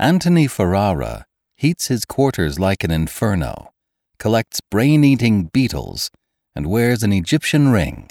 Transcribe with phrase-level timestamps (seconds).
[0.00, 1.26] Antony Ferrara
[1.58, 3.70] heats his quarters like an inferno,
[4.18, 6.10] collects brain eating beetles,
[6.54, 8.08] and wears an Egyptian ring.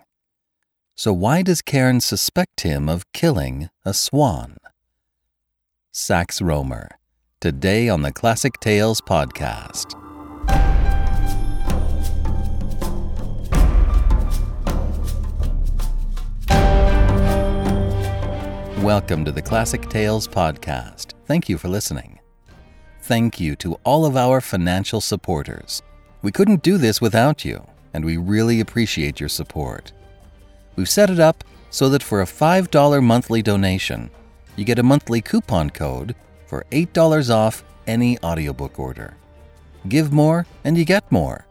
[0.95, 4.57] So, why does Cairn suspect him of killing a swan?
[5.91, 6.89] Sax Rohmer,
[7.41, 9.95] today on the Classic Tales podcast.
[18.83, 21.08] Welcome to the Classic Tales podcast.
[21.29, 22.17] Thank you for listening.
[23.01, 25.83] Thank you to all of our financial supporters.
[26.23, 29.91] We couldn't do this without you, and we really appreciate your support.
[30.75, 34.09] We've set it up so that for a $5 monthly donation,
[34.55, 36.15] you get a monthly coupon code
[36.47, 39.13] for $8 off any audiobook order.
[39.87, 41.45] Give more and you get more.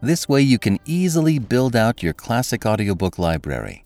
[0.00, 3.84] This way you can easily build out your classic audiobook library.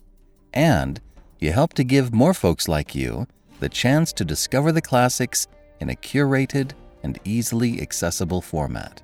[0.51, 0.99] And
[1.37, 3.27] you help to give more folks like you
[3.59, 5.47] the chance to discover the classics
[5.79, 9.01] in a curated and easily accessible format.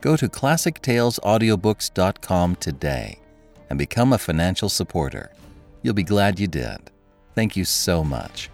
[0.00, 3.18] Go to ClassicTalesAudiobooks.com today
[3.68, 5.30] and become a financial supporter.
[5.82, 6.90] You'll be glad you did.
[7.34, 8.50] Thank you so much.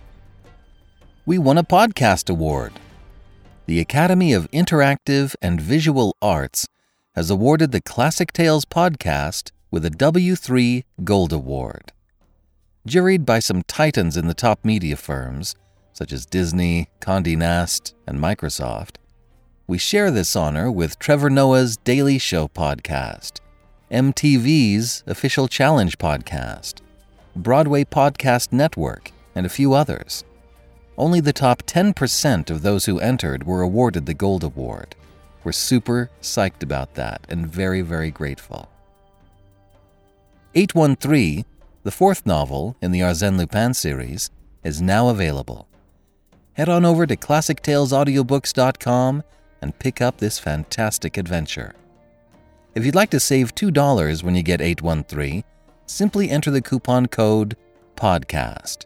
[1.24, 2.72] We won a podcast award.
[3.66, 6.68] The Academy of Interactive and Visual Arts
[7.14, 11.92] has awarded the Classic Tales podcast with a W3 Gold Award
[12.86, 15.56] juried by some titans in the top media firms,
[15.92, 18.96] such as Disney, Condé Nast, and Microsoft,
[19.66, 23.40] we share this honor with Trevor Noah's Daily Show podcast,
[23.90, 26.74] MTV's Official Challenge podcast,
[27.34, 30.24] Broadway Podcast Network, and a few others.
[30.96, 34.94] Only the top 10% of those who entered were awarded the Gold Award.
[35.42, 38.68] We're super psyched about that and very, very grateful.
[40.54, 41.44] 813
[41.86, 44.28] the fourth novel in the Arsène Lupin series
[44.64, 45.68] is now available.
[46.54, 49.22] Head on over to ClassicTalesAudiobooks.com
[49.62, 51.76] and pick up this fantastic adventure.
[52.74, 55.44] If you'd like to save $2 when you get 813,
[55.86, 57.56] simply enter the coupon code
[57.94, 58.84] PODCAST.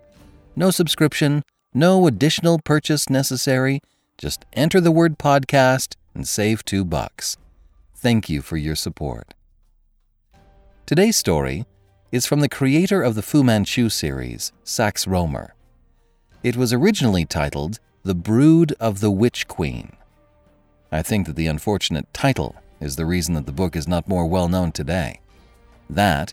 [0.54, 1.42] No subscription,
[1.72, 3.80] no additional purchase necessary.
[4.18, 7.38] Just enter the word podcast and save 2 bucks.
[7.96, 9.32] Thank you for your support.
[10.84, 11.64] Today's story
[12.12, 15.50] is from the creator of the Fu Manchu series, Sax Rohmer.
[16.42, 19.96] It was originally titled The Brood of the Witch Queen.
[20.90, 24.26] I think that the unfortunate title is the reason that the book is not more
[24.26, 25.20] well known today.
[25.88, 26.32] That,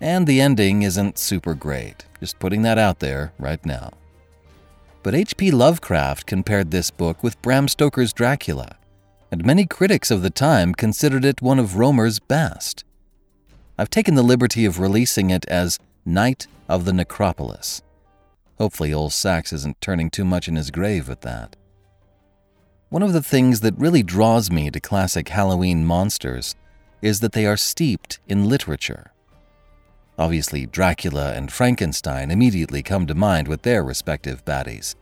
[0.00, 3.92] and the ending isn't super great, just putting that out there right now.
[5.02, 5.50] But H.P.
[5.50, 8.76] Lovecraft compared this book with Bram Stoker's Dracula,
[9.30, 12.84] and many critics of the time considered it one of Rohmer's best.
[13.80, 17.80] I've taken the liberty of releasing it as Knight of the Necropolis.
[18.58, 21.54] Hopefully, old Sax isn't turning too much in his grave at that.
[22.88, 26.56] One of the things that really draws me to classic Halloween monsters
[27.02, 29.12] is that they are steeped in literature.
[30.18, 34.96] Obviously, Dracula and Frankenstein immediately come to mind with their respective baddies.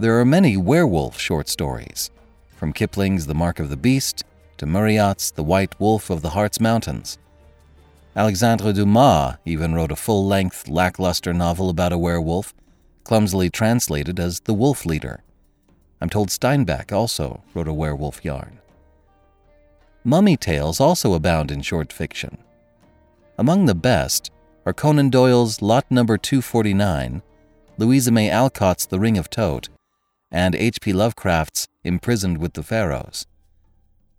[0.00, 2.10] There are many werewolf short stories,
[2.56, 4.24] from Kipling's The Mark of the Beast
[4.56, 7.18] to Marryat's The White Wolf of the Hartz Mountains.
[8.14, 12.52] Alexandre Dumas even wrote a full length, lackluster novel about a werewolf,
[13.04, 15.22] clumsily translated as The Wolf Leader.
[16.00, 18.58] I'm told Steinbeck also wrote a werewolf yarn.
[20.04, 22.36] Mummy tales also abound in short fiction.
[23.38, 24.30] Among the best
[24.66, 27.22] are Conan Doyle's Lot Number 249,
[27.78, 29.70] Louisa May Alcott's The Ring of Thoth,
[30.30, 30.92] and H.P.
[30.92, 33.26] Lovecraft's Imprisoned with the Pharaohs.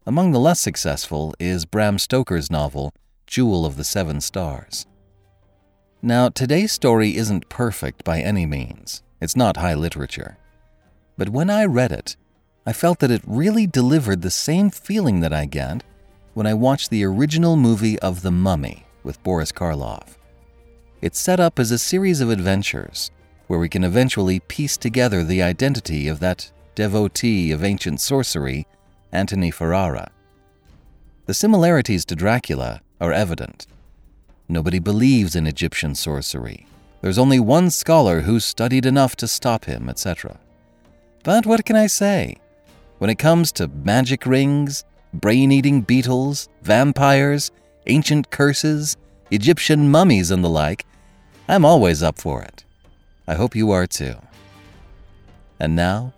[0.06, 2.92] Among the less successful is Bram Stoker's novel
[3.34, 4.86] Jewel of the Seven Stars.
[6.04, 9.02] Now, today's story isn't perfect by any means.
[9.20, 10.38] It's not high literature.
[11.18, 12.16] But when I read it,
[12.64, 15.84] I felt that it really delivered the same feeling that I get
[16.36, 20.16] when I watched the original movie of The Mummy with Boris Karloff.
[21.02, 23.10] It's set up as a series of adventures
[23.48, 28.68] where we can eventually piece together the identity of that devotee of ancient sorcery,
[29.12, 30.12] Antony Ferrara.
[31.26, 33.68] The similarities to Dracula are evident.
[34.48, 36.66] Nobody believes in Egyptian sorcery.
[37.02, 40.40] There's only one scholar who's studied enough to stop him, etc.
[41.22, 42.38] But what can I say?
[43.00, 47.52] When it comes to magic rings, brain eating beetles, vampires,
[47.88, 48.96] ancient curses,
[49.32, 50.86] Egyptian mummies, and the like,
[51.50, 52.64] I'm always up for it.
[53.28, 54.16] I hope you are too.
[55.60, 56.14] And now,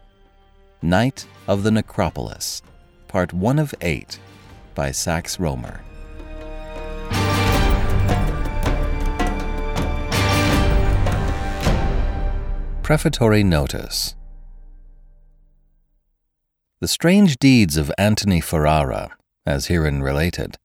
[0.84, 2.62] Knight of the Necropolis,
[3.08, 4.20] Part 1 of 8
[4.76, 5.80] by Sax Rohmer.
[12.86, 14.14] Prefatory Notice
[16.82, 19.10] The strange deeds of Antony Ferrara,
[19.44, 20.58] as herein related,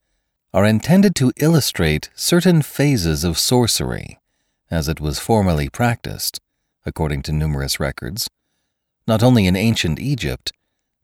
[0.53, 4.19] are intended to illustrate certain phases of sorcery,
[4.71, 6.39] as it was formerly practiced,
[6.85, 8.29] according to numerous records,
[9.07, 10.53] not only in ancient Egypt,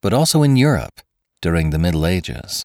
[0.02, 1.00] but also in Europe
[1.40, 2.62] during the Middle Ages.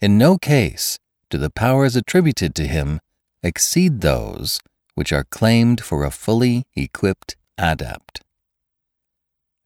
[0.00, 0.96] In no case
[1.28, 3.00] do the powers attributed to him
[3.42, 4.60] exceed those
[4.94, 8.22] which are claimed for a fully equipped adept.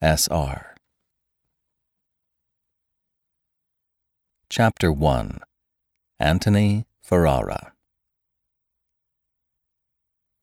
[0.00, 0.74] S.R.
[4.48, 5.40] Chapter 1
[6.20, 7.72] Antony Ferrara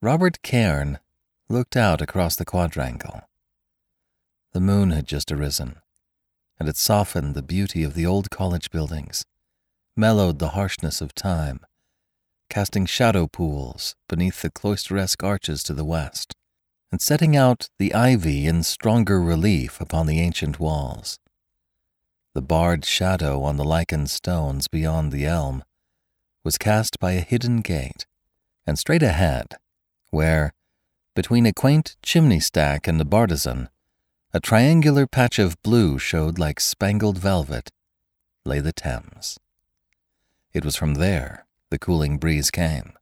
[0.01, 0.99] Robert Cairn
[1.47, 3.21] looked out across the quadrangle.
[4.51, 5.77] The moon had just arisen,
[6.59, 9.23] and it softened the beauty of the old college buildings,
[9.95, 11.61] mellowed the harshness of time,
[12.49, 16.35] casting shadow pools beneath the cloisteresque arches to the west,
[16.91, 21.19] and setting out the ivy in stronger relief upon the ancient walls.
[22.35, 25.63] The barred shadow on the lichened stones beyond the elm
[26.43, 28.05] was cast by a hidden gate,
[28.67, 29.55] and straight ahead,
[30.11, 30.53] where,
[31.15, 33.69] between a quaint chimney stack and a bartizan,
[34.33, 37.71] a triangular patch of blue showed like spangled velvet,
[38.45, 39.39] lay the Thames.
[40.53, 41.42] It was from there
[41.73, 42.93] the cooling breeze came.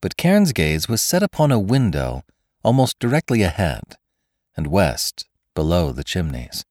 [0.00, 2.24] But Cairn's gaze was set upon a window
[2.64, 3.98] almost directly ahead
[4.56, 6.64] and west below the chimneys.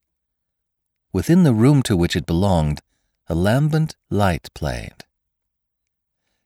[1.14, 2.82] Within the room to which it belonged,
[3.28, 5.06] a lambent light played.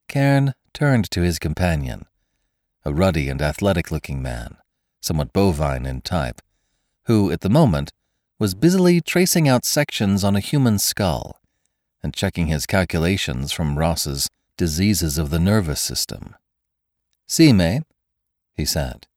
[0.10, 2.06] Cairn turned to his companion,
[2.84, 4.58] a ruddy and athletic looking man,
[5.00, 6.42] somewhat bovine in type,
[7.06, 7.94] who, at the moment,
[8.38, 11.41] was busily tracing out sections on a human skull
[12.04, 14.28] and checking his calculations from Ross's
[14.58, 16.36] diseases of the nervous system.
[17.28, 17.84] Sime,
[18.56, 19.08] he said,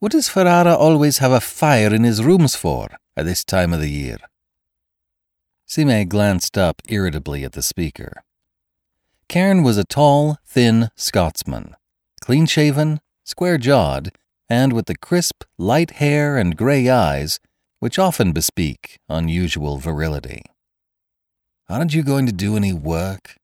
[0.00, 3.80] what does Ferrara always have a fire in his rooms for at this time of
[3.80, 4.18] the year?
[5.64, 8.24] Sime glanced up irritably at the speaker.
[9.28, 11.76] Cairn was a tall, thin Scotsman,
[12.20, 14.10] clean shaven, square jawed,
[14.48, 17.38] and with the crisp, light hair and grey eyes
[17.78, 20.42] which often bespeak unusual virility.
[21.72, 23.38] Aren't you going to do any work?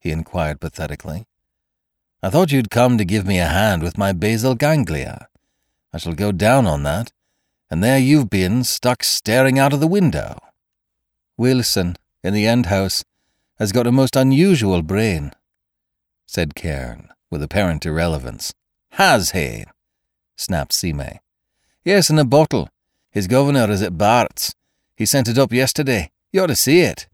[0.00, 1.26] he inquired pathetically.
[2.20, 5.28] I thought you'd come to give me a hand with my basal ganglia.
[5.92, 7.12] I shall go down on that,
[7.70, 10.38] and there you've been, stuck staring out of the window.
[11.36, 11.94] Wilson,
[12.24, 13.04] in the end house,
[13.60, 15.30] has got a most unusual brain,
[16.26, 18.52] said Cairn, with apparent irrelevance.
[18.94, 19.66] Has he?
[20.36, 21.20] snapped Sime.
[21.84, 22.70] Yes, in a bottle.
[23.12, 24.52] His governor is at Bart's.
[24.96, 26.10] He sent it up yesterday.
[26.32, 27.06] You ought to see it.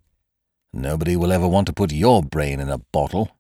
[0.79, 3.37] Nobody will ever want to put your brain in a bottle,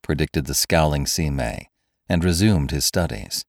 [0.00, 1.66] predicted the scowling Sime,
[2.08, 3.44] and resumed his studies.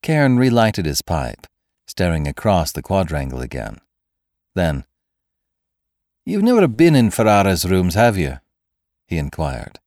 [0.00, 1.46] Cairn relighted his pipe,
[1.86, 3.80] staring across the quadrangle again.
[4.54, 4.84] Then,
[6.24, 8.38] You've never been in Ferrara's rooms, have you?
[9.06, 9.78] he inquired.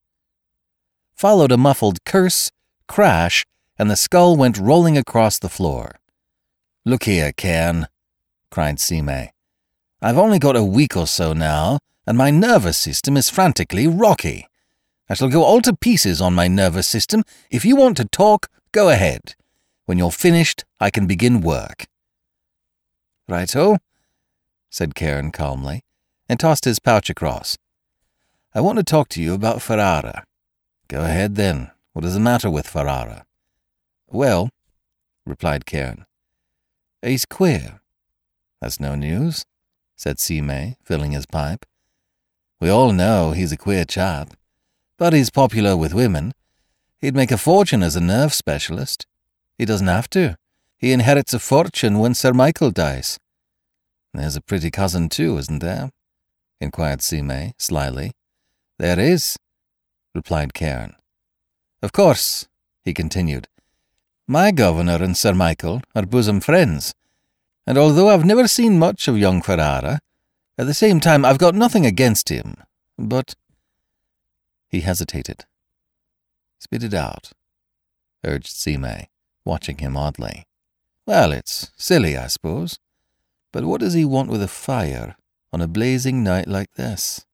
[1.16, 2.52] Followed a muffled curse,
[2.88, 3.46] crash,
[3.80, 5.96] and the skull went rolling across the floor.
[6.86, 7.88] Look here, Cairn,
[8.52, 9.30] cried Sime.
[10.02, 14.48] I've only got a week or so now, and my nervous system is frantically rocky.
[15.10, 17.24] I shall go all to pieces on my nervous system.
[17.52, 19.36] If you want to talk, go ahead.
[19.86, 21.86] When you're finished, I can begin work.
[23.28, 23.78] Righto,
[24.70, 25.84] said Cairn calmly
[26.27, 27.58] and tossed his pouch across.
[28.53, 30.25] I want to talk to you about Ferrara.
[30.88, 31.72] Go ahead then.
[31.94, 33.25] What is the matter with Ferrara?
[34.08, 34.50] Well,
[35.25, 36.06] replied Cairn,
[37.01, 37.80] he's queer.
[38.60, 39.46] That's no news,
[39.96, 41.65] said Sime, filling his pipe.
[42.60, 44.34] We all know he's a queer chap,
[44.98, 46.34] but he's popular with women.
[47.00, 49.06] He'd make a fortune as a nerve specialist.
[49.58, 50.38] He doesn't have to.
[50.78, 53.20] He inherits a fortune when Sir Michael dies.
[54.14, 55.92] There's a pretty cousin, too, isn't there?
[56.62, 58.12] inquired Sime, slyly.
[58.80, 59.38] There is,
[60.14, 60.96] replied Cairn.
[61.82, 62.48] Of course,
[62.84, 63.48] he continued.
[64.28, 66.94] My governor and Sir Michael are bosom friends,
[67.68, 70.00] and although I've never seen much of young Ferrara,
[70.58, 72.56] at the same time I've got nothing against him.
[72.98, 73.36] But.
[74.68, 75.46] He hesitated.
[76.60, 77.32] Spit it out,
[78.24, 79.08] urged Sime,
[79.44, 80.46] watching him oddly.
[81.06, 82.80] Well, it's silly, I suppose.
[83.52, 85.16] But what does he want with a fire?
[85.56, 87.26] on a blazing night like this?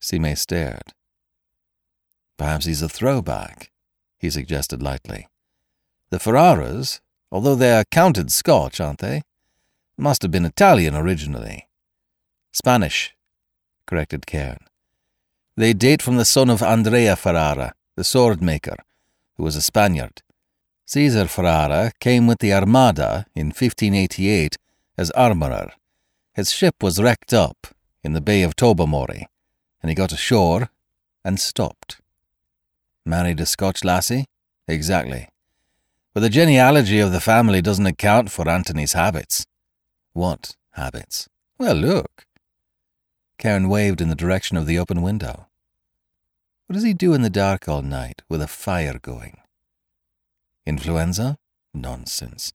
[0.00, 0.94] Sime stared.
[2.36, 3.70] Perhaps he's a throwback,
[4.18, 5.28] he suggested lightly.
[6.10, 6.98] The Ferraras,
[7.30, 9.22] although they're counted Scotch, aren't they?
[9.96, 11.67] Must have been Italian originally.
[12.52, 13.14] Spanish,
[13.86, 14.58] corrected Cairn.
[15.56, 18.76] They date from the son of Andrea Ferrara, the sword maker,
[19.36, 20.22] who was a Spaniard.
[20.86, 24.56] Caesar Ferrara came with the Armada in 1588
[24.96, 25.72] as armourer
[26.32, 27.66] His ship was wrecked up
[28.02, 29.26] in the Bay of Tobermory,
[29.82, 30.70] and he got ashore
[31.24, 32.00] and stopped.
[33.04, 34.26] Married a Scotch lassie?
[34.66, 35.28] Exactly.
[36.14, 39.46] But the genealogy of the family doesn't account for Antony's habits.
[40.12, 41.28] What habits?
[41.58, 42.24] Well, look.
[43.38, 45.46] Cairn waved in the direction of the open window.
[46.66, 49.38] What does he do in the dark all night with a fire going?
[50.66, 51.38] Influenza?
[51.72, 52.52] Nonsense.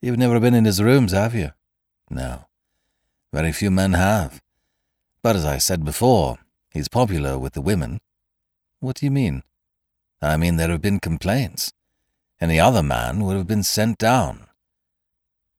[0.00, 1.52] You've never been in his rooms, have you?
[2.10, 2.46] No.
[3.32, 4.42] Very few men have.
[5.22, 6.38] But as I said before,
[6.70, 8.00] he's popular with the women.
[8.80, 9.44] What do you mean?
[10.20, 11.72] I mean, there have been complaints.
[12.40, 14.48] Any other man would have been sent down.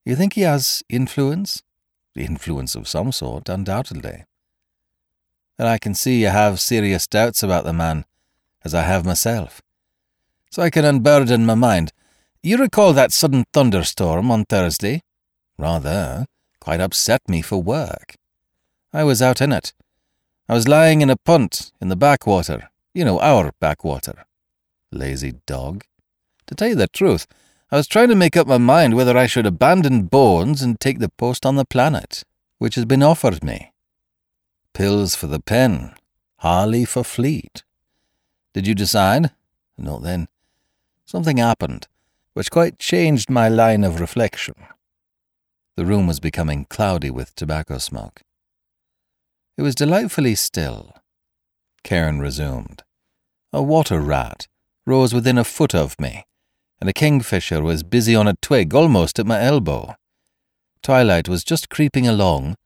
[0.06, 1.64] You think he has influence?
[2.14, 4.26] The Influence of some sort, undoubtedly.
[5.58, 8.06] And I can see you have serious doubts about the man,
[8.64, 9.62] as I have myself.
[10.50, 11.92] So I can unburden my mind.
[12.42, 15.02] You recall that sudden thunderstorm on Thursday?
[15.58, 16.26] Rather.
[16.60, 18.16] Quite upset me for work.
[18.94, 19.74] I was out in it.
[20.48, 22.70] I was lying in a punt in the backwater.
[22.94, 24.26] You know, our backwater.
[24.92, 25.84] Lazy dog.
[26.48, 27.28] To tell you the truth,
[27.72, 31.00] I was trying to make up my mind whether I should abandon Bones and take
[31.00, 32.24] the post on the planet,
[32.60, 33.73] which has been offered me.
[34.74, 35.94] Pills for the pen,
[36.38, 37.63] Harley for Fleet.
[38.53, 39.32] Did you decide?
[39.77, 40.27] Not then.
[41.06, 41.88] Something happened,
[42.34, 44.56] which quite changed my line of reflection.
[45.75, 48.22] The room was becoming cloudy with tobacco smoke.
[49.58, 50.96] It was delightfully still.
[51.84, 52.84] Cairn resumed.
[53.51, 54.48] A water rat
[54.86, 56.25] rose within a foot of me
[56.84, 59.96] and a kingfisher was busy on a twig almost at my elbow.
[60.82, 62.58] Twilight was just creeping along,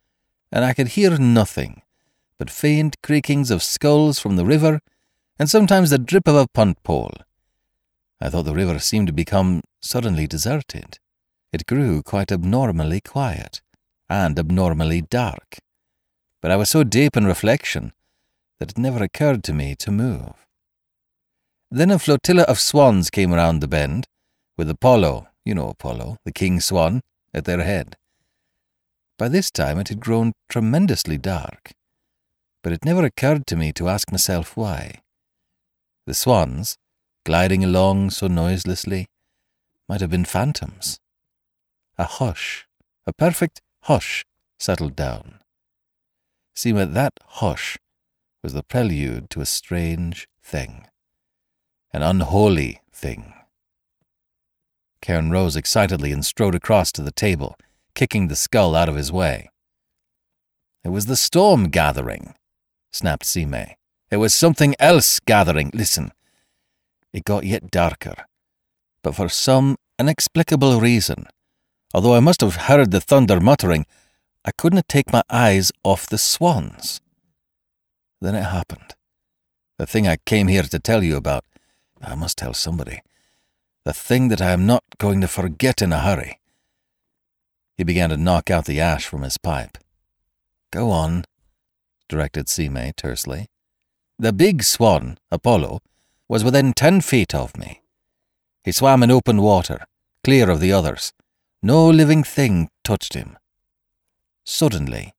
[0.51, 1.83] and I could hear nothing
[2.37, 4.79] but faint creakings of sculls from the river
[5.39, 7.13] and sometimes the drip of a punt pole.
[8.19, 10.99] I thought the river seemed to become suddenly deserted.
[11.53, 13.61] It grew quite abnormally quiet
[14.09, 15.59] and abnormally dark.
[16.41, 17.93] But I was so deep in reflection
[18.59, 20.33] that it never occurred to me to move.
[21.69, 24.07] Then a flotilla of swans came round the bend,
[24.57, 27.01] with Apollo, you know Apollo, the king swan,
[27.33, 27.97] at their head.
[29.17, 31.71] By this time it had grown tremendously dark,
[32.67, 34.95] but it never occurred to me to ask myself why.
[36.05, 36.77] The swans,
[37.25, 39.07] gliding along so noiselessly,
[39.87, 40.99] might have been phantoms.
[41.97, 42.67] A hush,
[43.05, 44.25] a perfect hush,
[44.59, 45.39] settled down.
[46.57, 47.77] Seemed that hush
[48.43, 50.87] was the prelude to a strange thing
[51.93, 53.33] an unholy thing.
[55.01, 57.55] Cairn rose excitedly and strode across to the table,
[57.95, 59.49] kicking the skull out of his way.
[60.83, 62.33] It was the storm gathering,
[62.97, 63.75] snapped Sime.
[64.09, 65.71] It was something else gathering.
[65.73, 66.11] Listen.
[67.13, 68.15] It got yet darker,
[69.01, 71.25] but for some inexplicable reason,
[71.93, 73.85] although I must have heard the thunder muttering,
[74.43, 77.01] I couldn't take my eyes off the swans.
[78.21, 78.95] Then it happened.
[79.77, 81.45] The thing I came here to tell you about.
[82.01, 83.01] I must tell somebody.
[83.83, 86.39] The thing that I am not going to forget in a hurry.
[87.75, 89.77] He began to knock out the ash from his pipe.
[90.71, 91.25] Go on,
[92.07, 93.49] directed Sime tersely.
[94.19, 95.81] The big swan, Apollo,
[96.27, 97.81] was within ten feet of me.
[98.63, 99.85] He swam in open water,
[100.23, 101.13] clear of the others.
[101.61, 103.37] No living thing touched him.
[104.43, 105.13] Suddenly,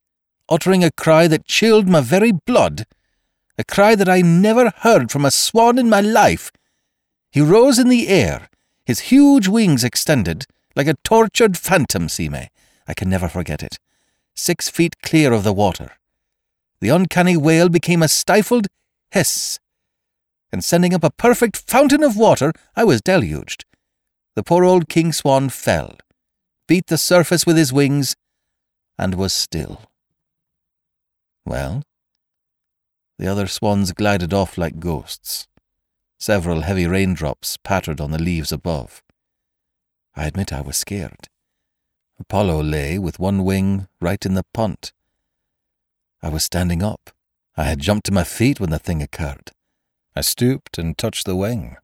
[0.48, 2.84] uttering a cry that chilled my very blood,
[3.56, 6.50] a cry that I never heard from a swan in my life,
[7.30, 8.48] he rose in the air,
[8.84, 12.48] his huge wings extended, like a tortured phantom, Sime.
[12.86, 13.78] I can never forget it.
[14.34, 15.92] Six feet clear of the water.
[16.80, 18.66] The uncanny wail became a stifled
[19.10, 19.58] hiss,
[20.52, 23.64] and sending up a perfect fountain of water, I was deluged.
[24.36, 25.96] The poor old king swan fell,
[26.68, 28.14] beat the surface with his wings,
[28.96, 29.82] and was still.
[31.44, 31.82] Well,
[33.18, 35.48] the other swans glided off like ghosts.
[36.20, 39.02] Several heavy raindrops pattered on the leaves above.
[40.14, 41.28] I admit I was scared.
[42.20, 44.92] Apollo lay with one wing right in the punt.
[46.22, 47.10] I was standing up.
[47.56, 49.52] I had jumped to my feet when the thing occurred.
[50.14, 51.76] I stooped and touched the wing.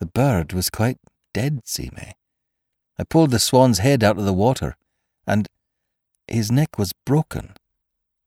[0.00, 0.98] The bird was quite
[1.32, 2.14] dead, Sime.
[2.98, 4.76] I pulled the swan's head out of the water,
[5.26, 5.46] and
[6.26, 7.54] his neck was broken.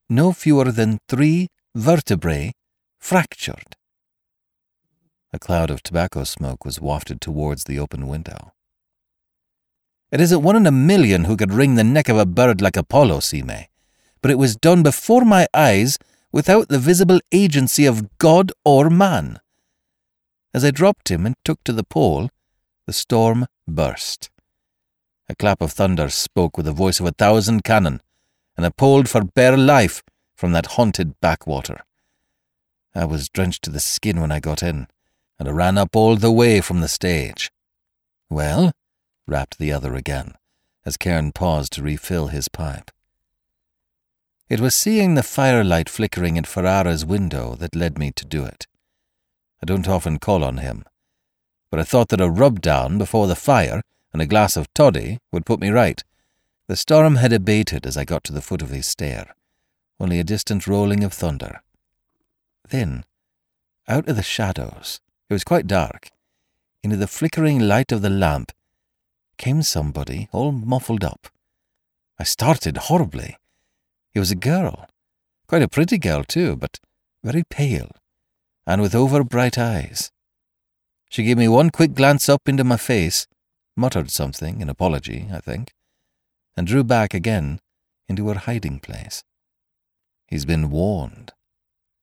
[0.08, 2.52] No fewer than three vertebrae
[2.98, 3.76] fractured.
[5.32, 8.52] A cloud of tobacco smoke was wafted towards the open window.
[10.10, 12.76] It isn't one in a million who could wring the neck of a bird like
[12.76, 13.66] Apollo, Sime,
[14.26, 16.00] but it was done before my eyes
[16.32, 19.38] without the visible agency of God or man.
[20.52, 22.30] As I dropped him and took to the pole,
[22.88, 24.28] the storm burst.
[25.28, 28.00] A clap of thunder spoke with the voice of a thousand cannon,
[28.56, 30.02] and I pulled for bare life
[30.34, 31.84] from that haunted backwater.
[32.96, 34.88] I was drenched to the skin when I got in,
[35.38, 37.52] and I ran up all the way from the stage.
[38.28, 38.72] Well?
[39.24, 40.34] rapped the other again,
[40.84, 42.90] as Cairn paused to refill his pipe.
[44.48, 48.68] It was seeing the firelight flickering in Ferrara's window that led me to do it.
[49.60, 50.84] I don't often call on him,
[51.68, 55.18] but I thought that a rub down before the fire and a glass of toddy
[55.32, 56.02] would put me right.
[56.68, 59.34] The storm had abated as I got to the foot of his stair,
[59.98, 61.60] only a distant rolling of thunder.
[62.68, 63.04] Then,
[63.88, 66.10] out of the shadows, it was quite dark,
[66.84, 68.52] into the flickering light of the lamp,
[69.38, 71.26] came somebody all muffled up.
[72.16, 73.38] I started horribly.
[74.16, 74.88] It was a girl,
[75.46, 76.78] quite a pretty girl too, but
[77.22, 77.90] very pale,
[78.66, 80.10] and with over bright eyes.
[81.10, 83.26] She gave me one quick glance up into my face,
[83.76, 85.74] muttered something, an apology, I think,
[86.56, 87.58] and drew back again
[88.08, 89.22] into her hiding place.
[90.28, 91.34] He's been warned,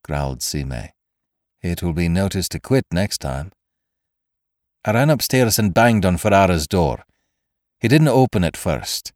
[0.03, 0.89] growled Sime.
[1.63, 3.51] It will be noticed to quit next time.
[4.85, 7.05] I ran upstairs and banged on Ferrara's door.
[7.79, 9.13] He didn't open at first,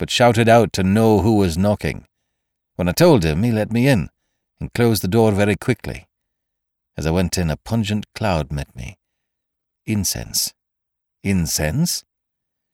[0.00, 2.06] but shouted out to know who was knocking.
[2.80, 4.08] When I told him, he let me in
[4.58, 6.06] and closed the door very quickly.
[6.96, 8.96] As I went in, a pungent cloud met me.
[9.84, 10.54] Incense.
[11.22, 12.04] Incense?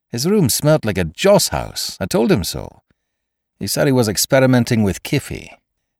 [0.08, 1.96] His room smelt like a joss house.
[1.98, 2.82] I told him so.
[3.58, 5.48] He said he was experimenting with kyphi,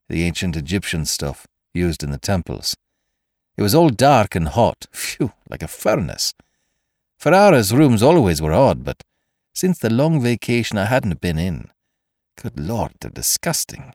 [0.09, 2.77] the ancient Egyptian stuff used in the temples.
[3.57, 6.33] It was all dark and hot, phew, like a furnace.
[7.19, 9.03] Ferrara's rooms always were odd, but
[9.53, 11.73] since the long vacation I hadn't been in,
[12.41, 13.93] Good Lord, they're disgusting.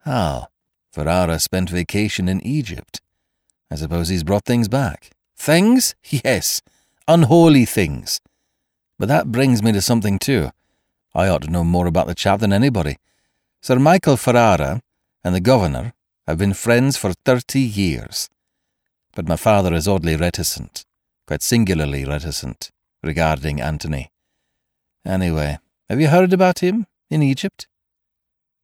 [0.00, 0.48] How?
[0.92, 3.00] Ferrara spent vacation in Egypt.
[3.70, 5.10] I suppose he's brought things back.
[5.36, 5.94] Things?
[6.24, 6.62] Yes.
[7.06, 8.20] Unholy things.
[8.98, 10.50] But that brings me to something too.
[11.14, 12.98] I ought to know more about the chap than anybody.
[13.60, 14.80] Sir Michael Ferrara
[15.24, 15.92] and the governor
[16.26, 18.28] have been friends for thirty years.
[19.14, 20.84] But my father is oddly reticent,
[21.26, 22.70] quite singularly reticent,
[23.02, 24.10] regarding Antony.
[25.04, 26.86] Anyway, have you heard about him?
[27.10, 27.66] In Egypt?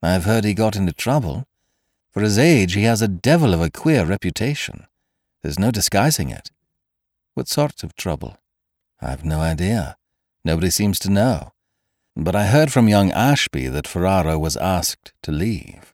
[0.03, 1.47] I've heard he got into trouble.
[2.11, 4.87] For his age, he has a devil of a queer reputation.
[5.43, 6.51] There's no disguising it.
[7.35, 8.39] What sort of trouble?
[9.01, 9.97] I've no idea.
[10.45, 11.53] Nobody seems to know.
[12.17, 15.93] But I heard from young Ashby that Ferrara was asked to leave.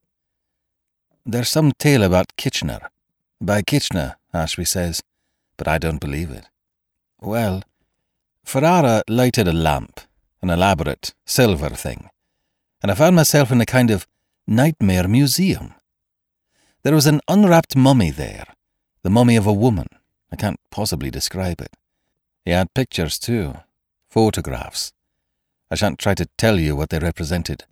[1.26, 2.90] There's some tale about Kitchener.
[3.40, 5.02] By Kitchener, Ashby says,
[5.56, 6.48] but I don't believe it.
[7.20, 7.62] Well,
[8.44, 10.00] Ferrara lighted a lamp,
[10.40, 12.10] an elaborate silver thing,
[12.82, 14.08] and I found myself in a kind of
[14.46, 15.74] nightmare museum.
[16.82, 18.46] There was an unwrapped mummy there,
[19.02, 19.86] the mummy of a woman.
[20.32, 21.76] I can't possibly describe it.
[22.44, 23.54] He had pictures too,
[24.10, 24.92] photographs.
[25.70, 27.64] I shan't try to tell you what they represented.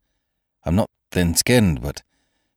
[0.65, 2.03] I'm not thin skinned, but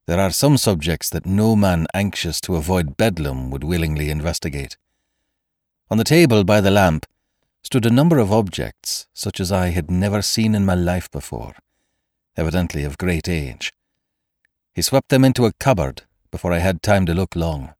[0.05, 4.77] there are some subjects that no man anxious to avoid bedlam would willingly investigate.
[5.89, 7.07] On the table by the lamp
[7.63, 11.55] stood a number of objects such as I had never seen in my life before
[12.35, 13.71] evidently of great age.
[14.73, 17.73] He swept them into a cupboard before I had time to look long.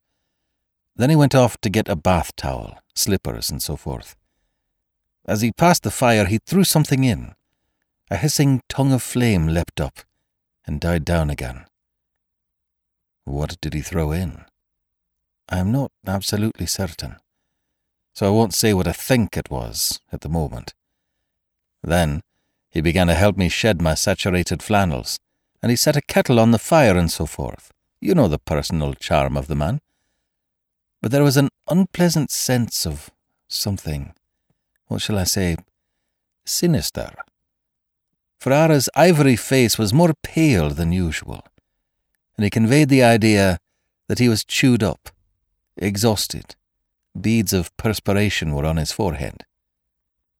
[0.96, 4.16] Then he went off to get a bath towel, slippers, and so forth.
[5.26, 7.34] As he passed the fire, he threw something in.
[8.12, 10.02] A hissing tongue of flame leapt up
[10.68, 11.66] and died down again.
[13.24, 14.46] What did he throw in?
[15.50, 17.18] I am not absolutely certain,
[18.14, 20.74] so I won't say what I think it was at the moment.
[21.82, 22.22] Then
[22.74, 25.20] he began to help me shed my saturated flannels,
[25.62, 27.72] and he set a kettle on the fire and so forth.
[28.02, 29.80] You know the personal charm of the man.
[31.00, 33.12] But there was an unpleasant sense of
[33.48, 34.16] something,
[34.88, 35.56] what shall I say,
[36.46, 37.12] sinister.
[38.40, 41.46] Ferrara's ivory face was more pale than usual,
[42.36, 43.60] and he conveyed the idea
[44.08, 45.10] that he was chewed up,
[45.78, 46.56] exhausted.
[47.20, 49.46] Beads of perspiration were on his forehead.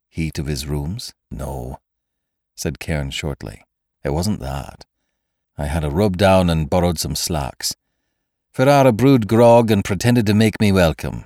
[0.10, 1.14] Heat of his rooms?
[1.30, 1.78] No
[2.56, 3.64] said Cairn shortly.
[4.04, 4.86] It wasn't that.
[5.58, 7.76] I had a rub down and borrowed some slacks.
[8.52, 11.26] Ferrara brewed grog and pretended to make me welcome.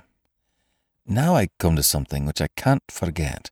[1.06, 3.50] Now I come to something which I can't forget.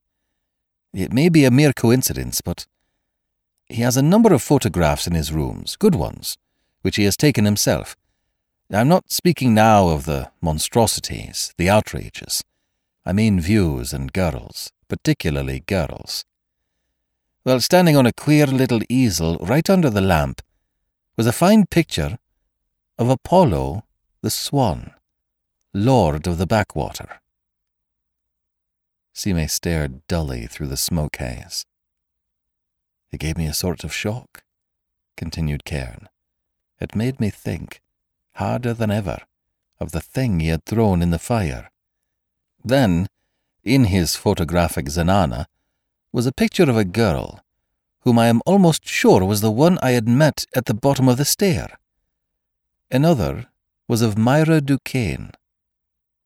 [0.93, 2.67] It may be a mere coincidence, but
[3.67, 6.37] he has a number of photographs in his rooms, good ones,
[6.83, 7.97] which he has taken himself.
[8.71, 12.45] I'm not speaking now of the monstrosities, the outrages.
[13.05, 16.25] I mean views and girls, particularly girls.
[17.47, 20.43] Well, standing on a queer little easel right under the lamp
[21.17, 22.19] was a fine picture
[22.99, 23.85] of Apollo
[24.21, 24.91] the Swan,
[25.73, 27.21] Lord of the Backwater.
[29.13, 31.65] Sime stared dully through the smoke haze.
[33.13, 34.43] It gave me a sort of shock.
[35.17, 36.09] continued Cairn.
[36.81, 37.81] It made me think,
[38.35, 39.19] harder than ever,
[39.79, 41.71] of the thing he had thrown in the fire.
[42.65, 43.07] Then,
[43.63, 45.47] in his photographic Zenana,
[46.13, 47.41] was a picture of a girl,
[48.01, 51.17] whom I am almost sure was the one I had met at the bottom of
[51.17, 51.79] the stair.
[52.91, 53.47] Another
[53.89, 55.33] was of Myra Duquesne.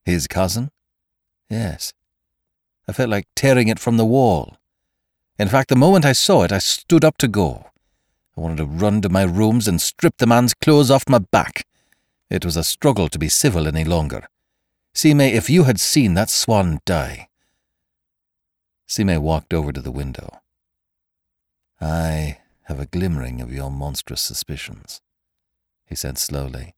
[0.05, 0.71] His cousin?
[1.49, 1.93] Yes.
[2.87, 4.57] I felt like tearing it from the wall.
[5.39, 7.71] In fact, the moment I saw it, I stood up to go.
[8.37, 11.67] I wanted to run to my rooms and strip the man's clothes off my back.
[12.29, 14.29] It was a struggle to be civil any longer.
[14.95, 17.30] See Sime, if you had seen that swan die.
[18.91, 20.41] Sime walked over to the window.
[21.81, 25.01] I have a glimmering of your monstrous suspicions,
[25.87, 26.75] he said slowly.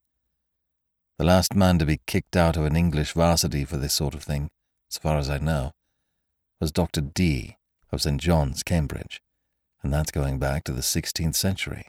[1.16, 4.22] The last man to be kicked out of an English varsity for this sort of
[4.22, 4.50] thing,
[4.90, 5.72] as far as I know,
[6.60, 7.00] was Dr.
[7.00, 7.56] Dee
[7.90, 8.20] of St.
[8.20, 9.22] John's, Cambridge,
[9.82, 11.86] and that's going back to the 16th century.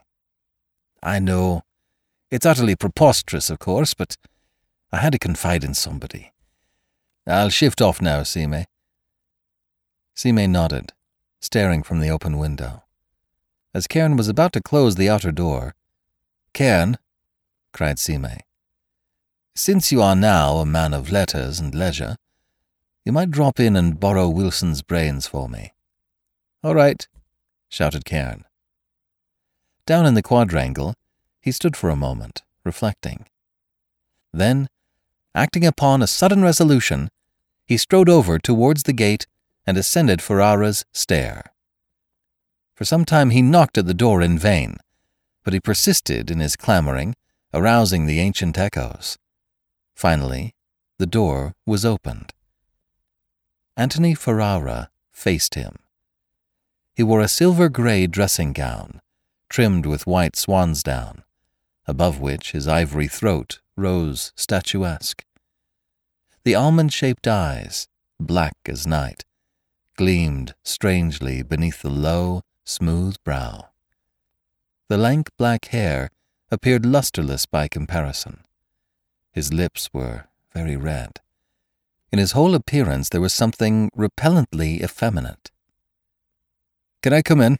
[1.02, 1.64] I know.
[2.30, 4.16] It's utterly preposterous, of course, but
[4.90, 6.32] I had to confide in somebody.
[7.26, 8.64] I'll shift off now, Sime.
[10.14, 10.92] Sime nodded,
[11.40, 12.84] staring from the open window.
[13.74, 15.74] As Cairn was about to close the outer door,
[16.52, 16.98] Cairn,
[17.72, 18.38] cried Sime,
[19.56, 22.16] since you are now a man of letters and leisure,
[23.04, 25.72] you might drop in and borrow Wilson's brains for me.
[26.64, 27.06] All right,
[27.68, 28.44] shouted Cairn.
[29.86, 30.94] Down in the quadrangle,
[31.40, 33.26] he stood for a moment, reflecting.
[34.32, 34.68] Then,
[35.34, 37.10] acting upon a sudden resolution,
[37.66, 39.26] he strode over towards the gate
[39.66, 41.52] and ascended Ferrara's stair.
[42.74, 44.76] For some time he knocked at the door in vain,
[45.44, 47.14] but he persisted in his clamoring,
[47.52, 49.16] arousing the ancient echoes.
[49.94, 50.54] Finally,
[50.98, 52.32] the door was opened.
[53.76, 55.76] Antony Ferrara faced him.
[56.94, 59.00] He wore a silver grey dressing gown,
[59.48, 61.24] trimmed with white swan's down,
[61.86, 65.24] above which his ivory throat rose statuesque.
[66.44, 67.88] The almond shaped eyes,
[68.20, 69.24] black as night,
[69.96, 73.68] gleamed strangely beneath the low, smooth brow.
[74.88, 76.10] The lank black hair
[76.50, 78.44] appeared lustreless by comparison.
[79.32, 81.20] His lips were very red.
[82.12, 85.50] In his whole appearance there was something repellently effeminate.
[87.02, 87.58] Can I come in?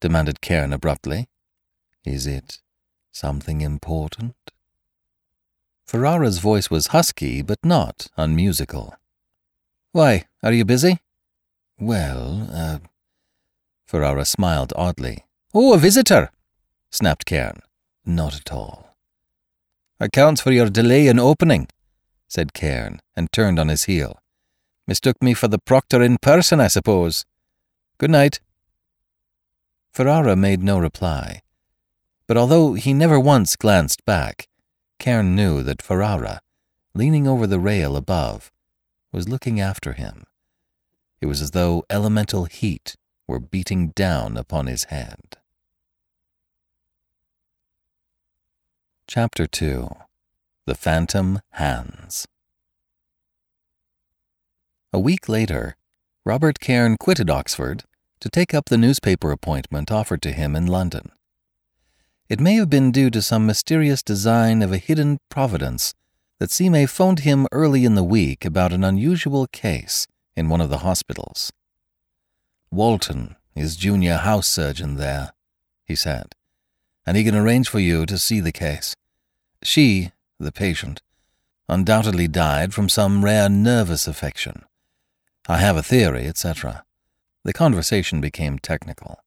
[0.00, 1.28] demanded Cairn abruptly.
[2.04, 2.60] Is it
[3.12, 4.34] something important?
[5.86, 8.94] Ferrara's voice was husky, but not unmusical.
[9.92, 11.00] Why, are you busy?
[11.80, 12.78] Well, uh.
[13.86, 15.24] Ferrara smiled oddly.
[15.54, 16.30] Oh, a visitor!
[16.90, 17.60] snapped Cairn.
[18.04, 18.96] Not at all.
[19.98, 21.68] Accounts for your delay in opening,
[22.28, 24.18] said Cairn, and turned on his heel.
[24.86, 27.24] Mistook me for the proctor in person, I suppose.
[27.98, 28.40] Good night.
[29.92, 31.42] Ferrara made no reply,
[32.26, 34.48] but although he never once glanced back,
[34.98, 36.40] Cairn knew that Ferrara,
[36.94, 38.52] leaning over the rail above,
[39.12, 40.24] was looking after him.
[41.20, 42.96] It was as though elemental heat
[43.28, 45.36] were beating down upon his hand.
[49.06, 49.88] Chapter 2
[50.66, 52.26] The Phantom Hands
[54.92, 55.76] A week later,
[56.24, 57.84] Robert Cairn quitted Oxford
[58.20, 61.10] to take up the newspaper appointment offered to him in London.
[62.28, 65.92] It may have been due to some mysterious design of a hidden providence
[66.38, 70.06] that Sime phoned him early in the week about an unusual case
[70.40, 71.52] in one of the hospitals.
[72.72, 75.32] Walton is junior house surgeon there,
[75.84, 76.34] he said,
[77.06, 78.96] and he can arrange for you to see the case.
[79.62, 81.02] She, the patient,
[81.68, 84.64] undoubtedly died from some rare nervous affection.
[85.46, 86.84] I have a theory, etc.
[87.44, 89.22] The conversation became technical.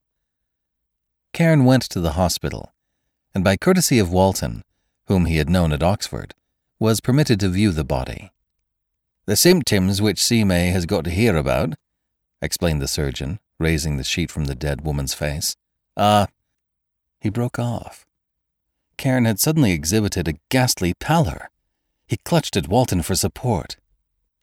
[1.32, 2.74] Cairn went to the hospital,
[3.36, 4.64] and by courtesy of Walton,
[5.08, 6.34] whom he had known at Oxford,
[6.80, 8.32] was permitted to view the body.
[9.26, 11.76] The symptoms which Sime has got to hear about,
[12.42, 15.56] explained the surgeon, raising the sheet from the dead woman's face,
[15.96, 16.28] are.
[17.22, 18.06] He broke off.
[18.98, 21.50] Cairn had suddenly exhibited a ghastly pallor.
[22.06, 23.78] He clutched at Walton for support.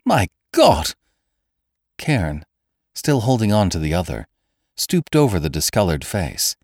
[0.07, 0.95] My God!
[1.99, 2.47] Cairn,
[2.95, 4.27] still holding on to the other,
[4.77, 6.57] stooped over the discolored face.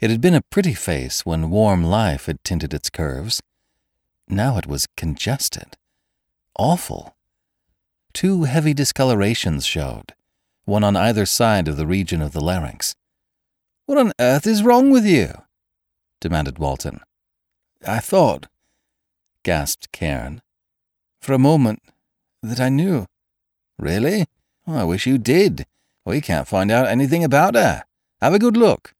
[0.00, 3.40] It had been a pretty face when warm life had tinted its curves.
[4.26, 5.76] Now it was congested.
[6.56, 7.14] Awful.
[8.12, 10.14] Two heavy discolorations showed,
[10.64, 12.94] one on either side of the region of the larynx.
[13.86, 15.32] What on earth is wrong with you?
[16.20, 17.00] demanded Walton.
[17.86, 18.46] I thought,
[19.42, 20.42] gasped Cairn,
[21.22, 21.82] for a moment
[22.42, 23.06] that I knew.
[23.78, 24.26] Really?
[24.66, 25.66] Oh, I wish you did.
[26.04, 27.84] We can't find out anything about her.
[28.20, 28.94] Have a good look.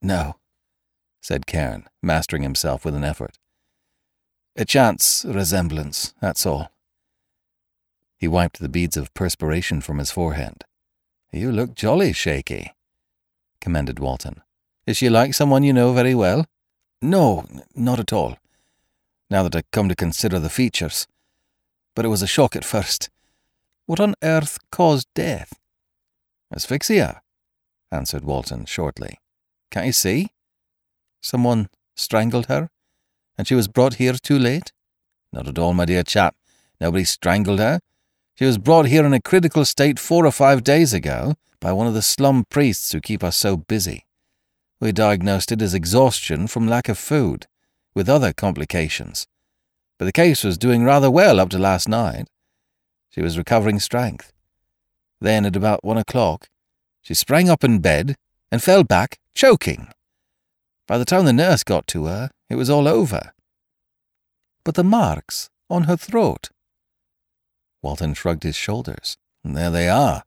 [0.00, 0.36] No,
[1.20, 3.38] said Cairn, mastering himself with an effort.
[4.56, 6.71] A chance resemblance, that's all.
[8.22, 10.62] He wiped the beads of perspiration from his forehead.
[11.32, 12.72] You look jolly shaky,
[13.60, 14.42] commended Walton.
[14.86, 16.46] Is she like someone you know very well?
[17.02, 18.36] No, not at all.
[19.28, 21.08] Now that I come to consider the features.
[21.96, 23.10] But it was a shock at first.
[23.86, 25.58] What on earth caused death?
[26.54, 27.22] Asphyxia,
[27.90, 29.18] answered Walton shortly.
[29.72, 30.28] Can't you see?
[31.20, 32.70] Someone strangled her,
[33.36, 34.70] and she was brought here too late?
[35.32, 36.36] Not at all, my dear chap.
[36.80, 37.80] Nobody strangled her.
[38.34, 41.86] She was brought here in a critical state four or five days ago by one
[41.86, 44.06] of the slum priests who keep us so busy.
[44.80, 47.46] We diagnosed it as exhaustion from lack of food,
[47.94, 49.26] with other complications.
[49.98, 52.26] But the case was doing rather well up to last night.
[53.10, 54.32] She was recovering strength.
[55.20, 56.48] Then, at about one o'clock,
[57.02, 58.16] she sprang up in bed
[58.50, 59.88] and fell back, choking.
[60.88, 63.32] By the time the nurse got to her, it was all over.
[64.64, 66.50] But the marks on her throat.
[67.82, 69.16] Walton shrugged his shoulders.
[69.44, 70.22] There they are.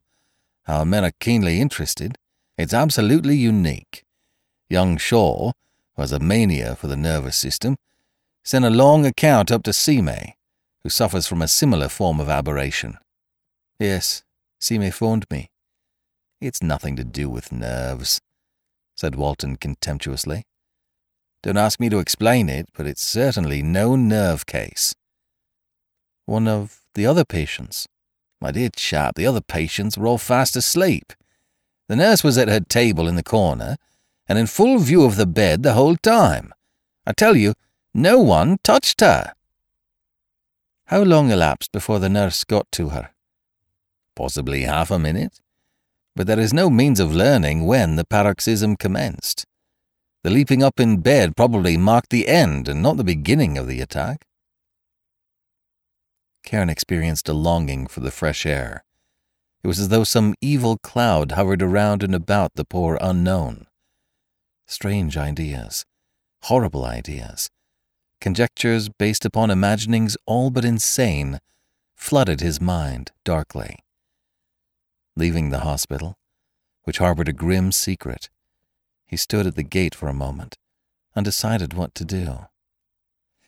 [0.67, 2.17] Our men are keenly interested.
[2.57, 4.03] It's absolutely unique.
[4.69, 5.51] Young Shaw,
[5.95, 7.77] who has a mania for the nervous system,
[8.43, 10.33] sent a long account up to Sime,
[10.83, 12.97] who suffers from a similar form of aberration.
[13.79, 14.23] Yes,
[14.59, 15.49] Sime phoned me.
[16.41, 18.19] It's nothing to do with nerves,
[18.95, 20.43] said Walton contemptuously.
[21.41, 24.95] Don't ask me to explain it, but it's certainly no nerve case.
[26.25, 27.87] One of the other patients?
[28.41, 31.13] My dear chap, the other patients were all fast asleep.
[31.87, 33.77] The nurse was at her table in the corner,
[34.27, 36.51] and in full view of the bed the whole time.
[37.05, 37.53] I tell you,
[37.93, 39.33] no one touched her.
[40.87, 43.11] How long elapsed before the nurse got to her?
[44.15, 45.39] Possibly half a minute.
[46.15, 49.45] But there is no means of learning when the paroxysm commenced.
[50.23, 53.81] The leaping up in bed probably marked the end and not the beginning of the
[53.81, 54.25] attack.
[56.45, 58.83] Cairn experienced a longing for the fresh air.
[59.63, 63.67] It was as though some evil cloud hovered around and about the poor unknown.
[64.67, 65.85] Strange ideas,
[66.43, 67.49] horrible ideas,
[68.21, 71.39] conjectures based upon imaginings all but insane,
[71.95, 73.79] flooded his mind darkly.
[75.15, 76.15] Leaving the hospital,
[76.83, 78.29] which harbored a grim secret,
[79.05, 80.57] he stood at the gate for a moment,
[81.15, 82.45] undecided what to do.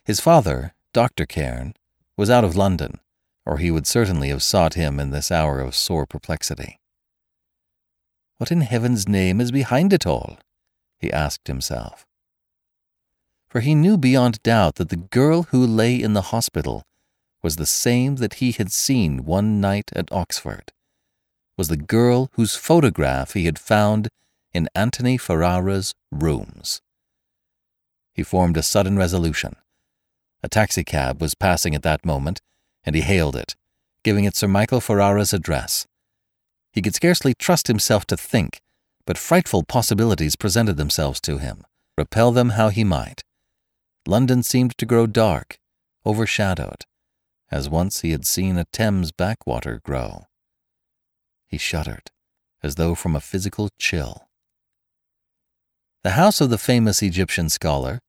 [0.03, 1.25] His father, Dr.
[1.25, 1.75] Cairn,
[2.17, 2.99] was out of London,
[3.45, 6.79] or he would certainly have sought him in this hour of sore perplexity.
[8.39, 10.39] What in heaven's name is behind it all?
[10.99, 12.05] he asked himself.
[13.49, 16.83] For he knew beyond doubt that the girl who lay in the hospital
[17.41, 20.71] was the same that he had seen one night at Oxford,
[21.55, 24.09] was the girl whose photograph he had found
[24.53, 26.81] in Antony Ferrara's rooms.
[28.13, 29.55] He formed a sudden resolution.
[30.43, 32.41] A taxicab was passing at that moment,
[32.83, 33.55] and he hailed it,
[34.03, 35.87] giving it Sir Michael Ferrara's address.
[36.71, 38.61] He could scarcely trust himself to think,
[39.05, 41.63] but frightful possibilities presented themselves to him,
[41.97, 43.23] repel them how he might.
[44.05, 45.59] London seemed to grow dark,
[46.05, 46.85] overshadowed,
[47.51, 50.27] as once he had seen a Thames backwater grow.
[51.47, 52.11] He shuddered,
[52.61, 54.27] as though from a physical chill.
[56.03, 57.99] The house of the famous Egyptian scholar,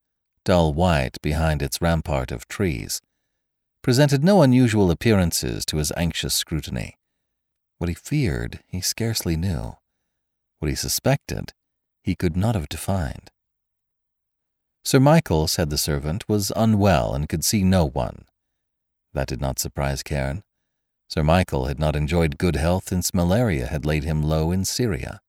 [0.49, 3.01] dull white behind its rampart of trees,
[3.83, 6.97] presented no unusual appearances to his anxious scrutiny.
[7.77, 9.75] What he feared he scarcely knew.
[10.57, 11.53] What he suspected
[12.01, 13.29] he could not have defined.
[14.83, 18.25] Sir Michael, said the servant, was unwell and could see no one.
[19.13, 20.41] That did not surprise Cairn.
[21.09, 25.19] Sir Michael had not enjoyed good health since malaria had laid him low in Syria.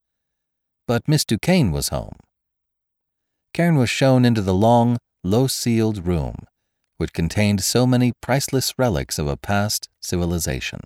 [0.87, 2.17] But Miss Duquesne was home.
[3.53, 6.37] Cairn was shown into the long, low ceiled room,
[6.99, 10.81] which contained so many priceless relics of a past civilization.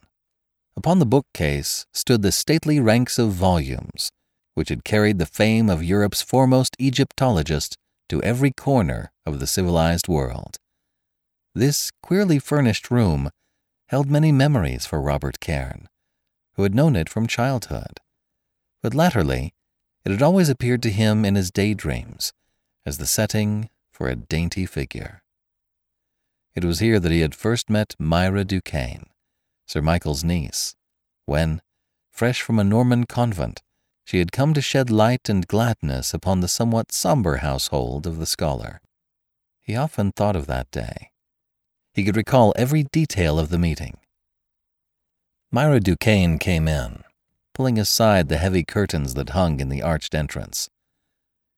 [0.77, 4.11] Upon the bookcase stood the stately ranks of volumes,
[4.55, 7.77] which had carried the fame of Europe's foremost Egyptologist
[8.09, 10.57] to every corner of the civilized world.
[11.55, 13.31] This queerly furnished room
[13.88, 15.88] held many memories for Robert Cairn,
[16.55, 18.01] who had known it from childhood.
[18.83, 19.55] But latterly,
[20.05, 22.33] it had always appeared to him in his daydreams
[22.85, 25.22] as the setting for a dainty figure.
[26.57, 29.07] It was here that he had first met Myra Duquesne,
[29.68, 30.74] Sir Michael's niece,
[31.26, 31.62] when,
[32.11, 33.62] fresh from a Norman convent,
[34.04, 38.26] she had come to shed light and gladness upon the somewhat somber household of the
[38.26, 38.80] scholar.
[39.62, 41.12] He often thought of that day.
[41.92, 43.98] He could recall every detail of the meeting.
[45.52, 47.04] Myra Duquesne came in,
[47.54, 50.68] pulling aside the heavy curtains that hung in the arched entrance.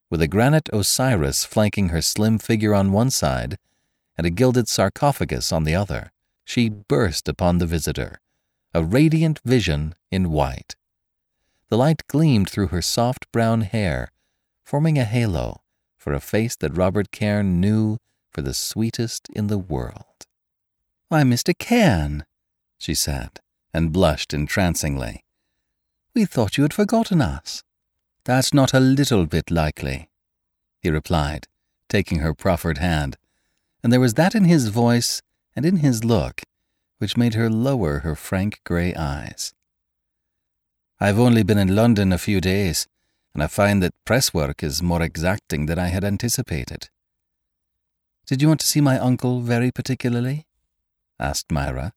[0.09, 3.57] With a granite Osiris flanking her slim figure on one side
[4.17, 6.11] and a gilded sarcophagus on the other,
[6.43, 8.19] she burst upon the visitor,
[8.73, 10.75] a radiant vision in white.
[11.69, 14.11] The light gleamed through her soft brown hair,
[14.63, 15.61] forming a halo
[15.97, 17.97] for a face that Robert Cairn knew
[18.29, 20.25] for the sweetest in the world.
[21.09, 21.57] Why, Mr.
[21.57, 22.25] Cairn,
[22.77, 23.39] she said,
[23.73, 25.23] and blushed entrancingly.
[26.13, 27.63] We thought you had forgotten us.
[28.27, 30.09] That's not a little bit likely,
[30.81, 31.47] he replied,
[31.87, 33.15] taking her proffered hand,
[33.81, 35.21] and there was that in his voice
[35.55, 36.41] and in his look
[36.97, 39.53] which made her lower her frank grey eyes.
[40.99, 42.85] I've only been in London a few days,
[43.33, 46.89] and I find that press work is more exacting than I had anticipated.
[48.25, 50.45] Did you want to see my uncle very particularly?
[51.17, 51.93] asked Myra.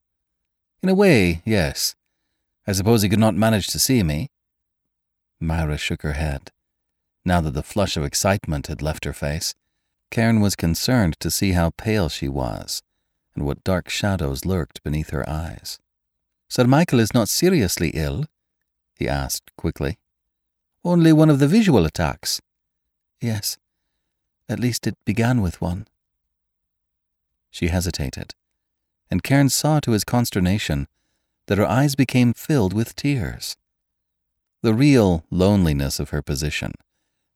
[0.81, 1.97] In a way, yes.
[2.69, 4.29] I suppose he could not manage to see me.
[5.40, 6.50] Myra shook her head.
[7.24, 9.55] Now that the flush of excitement had left her face,
[10.11, 12.83] Cairn was concerned to see how pale she was
[13.35, 15.79] and what dark shadows lurked beneath her eyes.
[16.48, 18.26] Sir Michael is not seriously ill?
[18.94, 19.98] he asked quickly.
[20.85, 22.40] Only one of the visual attacks?
[23.20, 23.57] Yes.
[24.48, 25.87] At least it began with one.
[27.50, 28.35] She hesitated,
[29.11, 30.88] and Cairn saw to his consternation
[31.46, 33.57] that her eyes became filled with tears.
[34.62, 36.73] The real loneliness of her position,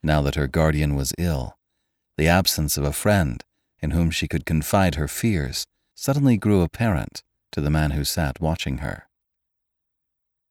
[0.02, 1.56] now that her guardian was ill,
[2.18, 3.42] the absence of a friend
[3.80, 8.40] in whom she could confide her fears, suddenly grew apparent to the man who sat
[8.40, 9.08] watching her.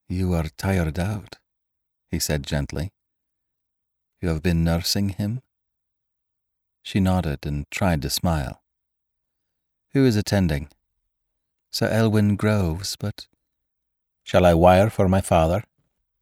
[0.10, 1.38] You are tired out,
[2.10, 2.92] he said gently.
[4.20, 5.42] You have been nursing him?
[6.82, 8.64] She nodded and tried to smile.
[9.92, 10.70] Who is attending?
[11.70, 13.28] Sir Elwyn Groves, but.
[14.24, 15.64] Shall I wire for my father?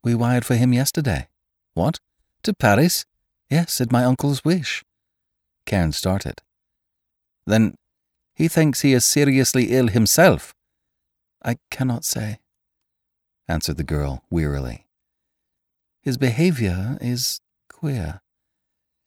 [0.03, 1.27] We wired for him yesterday.
[1.73, 1.99] What?
[2.43, 3.05] To Paris?
[3.49, 4.83] Yes, at my uncle's wish.
[5.65, 6.41] Cairn started.
[7.45, 7.75] Then
[8.33, 10.55] he thinks he is seriously ill himself.
[11.43, 12.39] I cannot say,
[13.47, 14.85] answered the girl wearily.
[16.01, 18.21] His behavior is queer.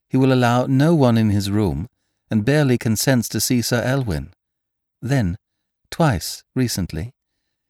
[0.09, 1.89] He will allow no one in his room
[2.31, 4.33] and barely consents to see Sir Elwyn.
[5.03, 5.37] Then,
[5.91, 7.13] twice recently,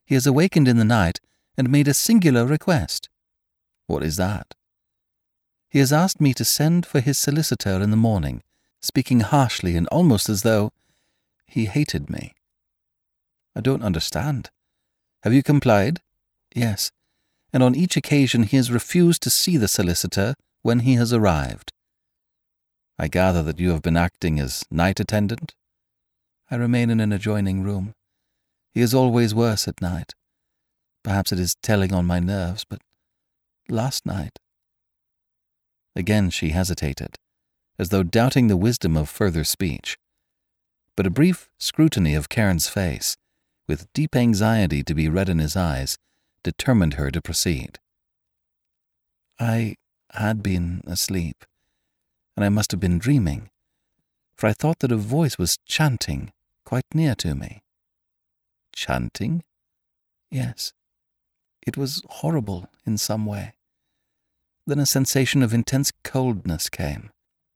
[0.05, 1.21] he has awakened in the night
[1.57, 3.09] and made a singular request.
[3.87, 4.55] What is that?
[5.69, 8.43] He has asked me to send for his solicitor in the morning,
[8.81, 10.73] speaking harshly and almost as though
[11.47, 12.35] he hated me.
[13.57, 14.51] I don't understand.
[15.23, 16.01] Have you complied?
[16.55, 16.91] Yes,
[17.53, 21.73] and on each occasion he has refused to see the solicitor when he has arrived.
[22.99, 25.55] I gather that you have been acting as night attendant?
[26.51, 27.95] I remain in an adjoining room.
[28.73, 30.15] He is always worse at night.
[31.03, 32.81] Perhaps it is telling on my nerves, but
[33.69, 34.39] last night.
[35.97, 37.17] Again she hesitated,
[37.79, 39.97] as though doubting the wisdom of further speech.
[40.97, 43.17] But a brief scrutiny of Cairn's face,
[43.67, 45.97] with deep anxiety to be read in his eyes,
[46.43, 47.79] determined her to proceed.
[49.41, 49.77] I
[50.13, 51.45] had been asleep,
[52.37, 53.51] and I must have been dreaming,
[54.37, 56.33] for I thought that a voice was chanting
[56.65, 57.63] quite near to me.
[58.73, 59.43] Chanting?
[60.31, 60.73] Yes.
[61.67, 63.54] It was horrible in some way.
[64.67, 67.11] Then a sensation of intense coldness came.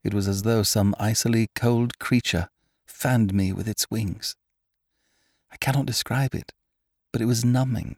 [0.05, 2.49] It was as though some icily cold creature
[2.87, 4.37] fanned me with its wings.
[5.51, 6.53] I cannot describe it,
[7.13, 7.97] but it was numbing.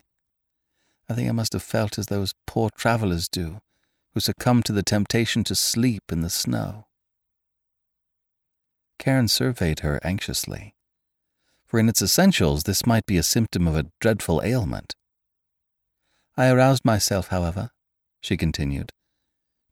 [1.09, 3.61] I think I must have felt as those poor travellers do
[4.15, 6.87] who succumb to the temptation to sleep in the snow.
[8.99, 10.75] Cairn surveyed her anxiously,
[11.67, 14.95] for in its essentials this might be a symptom of a dreadful ailment.
[16.37, 17.71] I aroused myself, however,
[18.21, 18.93] she continued,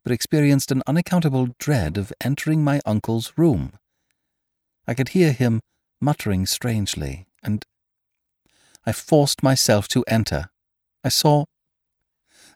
[0.03, 3.73] but experienced an unaccountable dread of entering my uncle's room.
[4.87, 5.61] I could hear him
[6.01, 7.65] muttering strangely, and
[8.85, 10.49] I forced myself to enter.
[11.03, 11.45] I saw.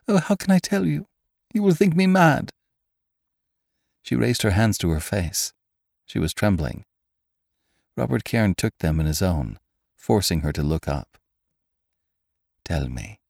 [0.08, 1.06] Oh, how can I tell you?
[1.52, 2.50] You will think me mad.
[4.02, 5.52] She raised her hands to her face.
[6.06, 6.84] She was trembling.
[7.96, 9.58] Robert Cairn took them in his own,
[9.96, 11.16] forcing her to look up.
[12.64, 13.20] Tell me,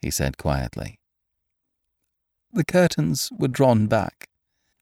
[0.00, 0.98] he said quietly.
[2.52, 4.28] The curtains were drawn back.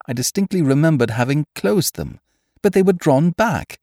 [0.07, 2.21] I distinctly remembered having closed them,
[2.63, 3.81] but they were drawn back,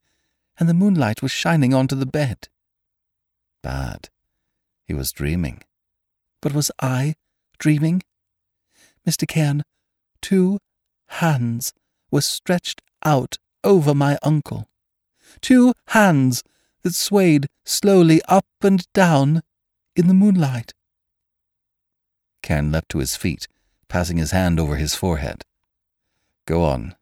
[0.57, 2.47] and the moonlight was shining onto the bed.
[3.61, 4.09] Bad.
[4.85, 5.63] He was dreaming.
[6.41, 7.15] But was I
[7.57, 8.03] dreaming?
[9.07, 9.27] Mr.
[9.27, 9.63] Cairn,
[10.21, 10.59] two
[11.07, 11.73] hands
[12.09, 14.67] were stretched out over my uncle.
[15.41, 16.43] Two hands
[16.83, 19.41] that swayed slowly up and down
[19.95, 20.73] in the moonlight.
[22.41, 23.47] Cairn leapt to his feet,
[23.87, 25.43] passing his hand over his forehead.
[26.45, 26.95] Go on,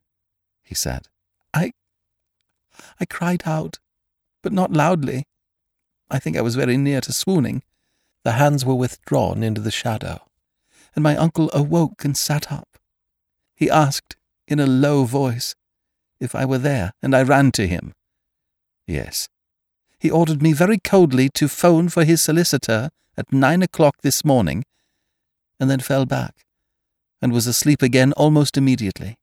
[0.63, 1.07] he said.
[1.53, 1.73] I.
[2.99, 3.79] I cried out,
[4.41, 5.25] but not loudly.
[6.09, 7.63] I think I was very near to swooning.
[8.23, 10.19] The hands were withdrawn into the shadow,
[10.95, 12.77] and my uncle awoke and sat up.
[13.55, 14.15] He asked,
[14.47, 15.55] in a low voice,
[16.19, 17.93] if I were there, and I ran to him.
[18.85, 19.27] Yes.
[19.99, 24.63] He ordered me very coldly to phone for his solicitor at nine o'clock this morning,
[25.59, 26.45] and then fell back,
[27.21, 29.17] and was asleep again almost immediately.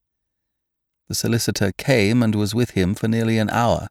[1.08, 3.88] The solicitor came and was with him for nearly an hour.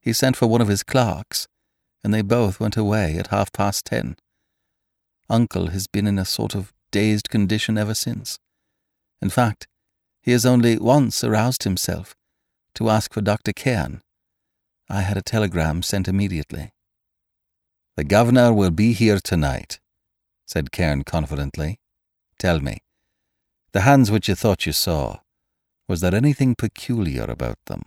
[0.00, 1.46] He sent for one of his clerks,
[2.02, 4.16] and they both went away at half past ten.
[5.30, 8.38] Uncle has been in a sort of dazed condition ever since.
[9.20, 9.68] In fact,
[10.20, 12.14] he has only once aroused himself
[12.74, 13.52] to ask for Dr.
[13.52, 14.02] Cairn.
[14.88, 16.72] I had a telegram sent immediately.
[17.96, 19.78] The governor will be here tonight,
[20.46, 21.78] said Cairn confidently.
[22.38, 22.78] Tell me,
[23.72, 25.18] the hands which you thought you saw,
[25.88, 27.82] was there anything peculiar about them?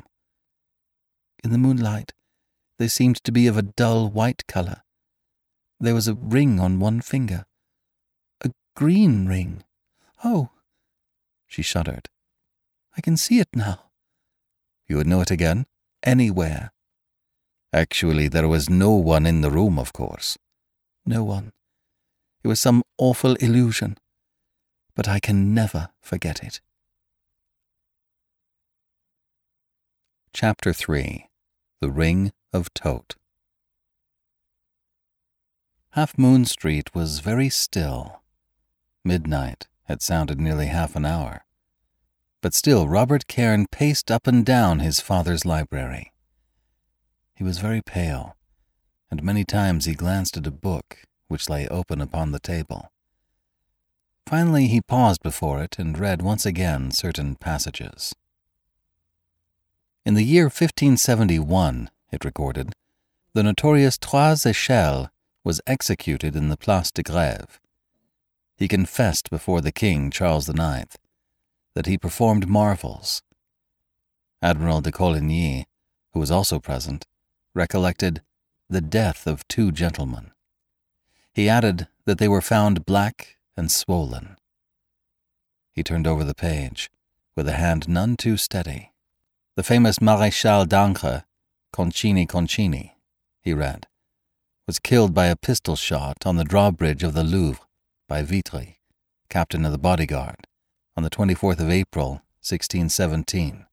[1.44, 2.14] In the moonlight,
[2.80, 4.82] they seemed to be of a dull white colour.
[5.80, 7.46] There was a ring on one finger.
[8.42, 9.64] A green ring.
[10.24, 10.50] Oh!
[11.48, 12.10] She shuddered.
[12.98, 13.92] I can see it now.
[14.88, 15.66] You would know it again?
[16.04, 16.72] Anywhere.
[17.74, 20.38] Actually, there was no one in the room, of course.
[21.06, 21.52] No one.
[22.44, 23.98] It was some awful illusion.
[24.96, 26.62] But I can never forget it.
[30.34, 31.30] Chapter 3
[31.82, 33.16] The Ring of Thoth
[35.92, 38.22] Half Moon Street was very still.
[39.04, 41.46] Midnight had sounded nearly half an hour.
[42.42, 46.12] But still Robert Cairn paced up and down his father's library.
[47.34, 48.36] He was very pale,
[49.10, 52.92] and many times he glanced at a book which lay open upon the table.
[54.26, 58.16] Finally, he paused before it and read once again certain passages.
[60.04, 62.74] In the year 1571, it recorded,
[63.34, 65.10] the notorious Trois Echelles
[65.44, 67.60] was executed in the Place de Grève.
[68.58, 70.96] He confessed before the king, Charles IX,
[71.76, 73.22] that he performed marvels.
[74.42, 75.66] Admiral de Coligny,
[76.14, 77.06] who was also present,
[77.54, 78.22] recollected
[78.70, 80.32] the death of two gentlemen.
[81.34, 84.38] He added that they were found black and swollen.
[85.74, 86.90] He turned over the page,
[87.36, 88.92] with a hand none too steady.
[89.56, 91.24] The famous Maréchal d'Ancre,
[91.74, 92.92] Concino Concini,
[93.42, 93.88] he read,
[94.68, 97.62] was killed by a pistol shot on the drawbridge of the Louvre
[98.08, 98.80] by Vitry,
[99.30, 100.48] captain of the bodyguard,
[100.96, 103.66] on the 24th of April, 1617.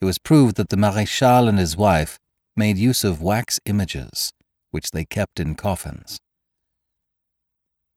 [0.00, 2.18] It was proved that the Maréchal and his wife
[2.56, 4.32] made use of wax images,
[4.70, 6.18] which they kept in coffins.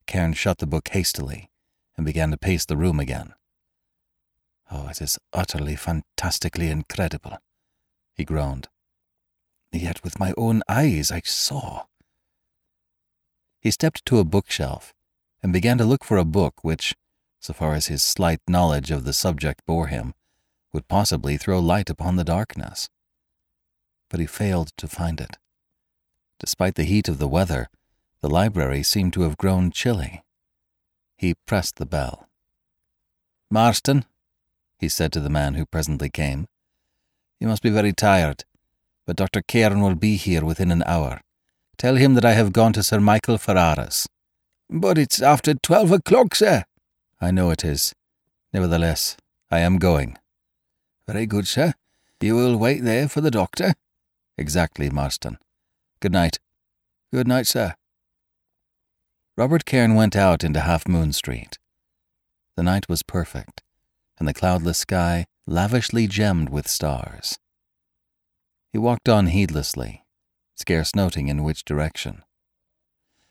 [0.07, 1.51] Cairn shut the book hastily
[1.95, 3.33] and began to pace the room again.
[4.71, 7.37] Oh, it is utterly, fantastically incredible,
[8.15, 8.67] he groaned.
[9.71, 11.85] Yet with my own eyes I saw.
[13.59, 14.93] He stepped to a bookshelf
[15.43, 16.95] and began to look for a book which,
[17.39, 20.13] so far as his slight knowledge of the subject bore him,
[20.73, 22.89] would possibly throw light upon the darkness.
[24.09, 25.37] But he failed to find it.
[26.39, 27.67] Despite the heat of the weather,
[28.21, 30.23] the library seemed to have grown chilly.
[31.17, 32.27] He pressed the bell.
[33.49, 34.05] Marston,
[34.79, 36.47] he said to the man who presently came.
[37.39, 38.43] You must be very tired,
[39.05, 39.41] but Dr.
[39.41, 41.21] Cairn will be here within an hour.
[41.77, 44.07] Tell him that I have gone to Sir Michael Ferrara's.
[44.69, 46.65] But it's after twelve o'clock, sir.
[47.21, 47.93] I know it is.
[48.51, 49.15] Nevertheless,
[49.49, 50.17] I am going.
[51.07, 51.73] Very good, sir.
[52.19, 53.75] You will wait there for the doctor?
[54.37, 55.37] Exactly, Marston.
[55.99, 56.39] Good night.
[57.13, 57.75] Good night, sir.
[59.37, 61.59] Robert Cairn went out into Half Moon Street.
[62.55, 63.61] The night was perfect
[64.17, 67.37] and the cloudless sky lavishly gemmed with stars.
[68.73, 70.03] He walked on heedlessly,
[70.55, 72.23] scarce noting in which direction.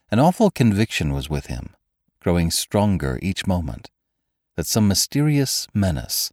[0.08, 1.74] An awful conviction was with him,
[2.20, 3.90] growing stronger each moment,
[4.54, 6.32] that some mysterious menace,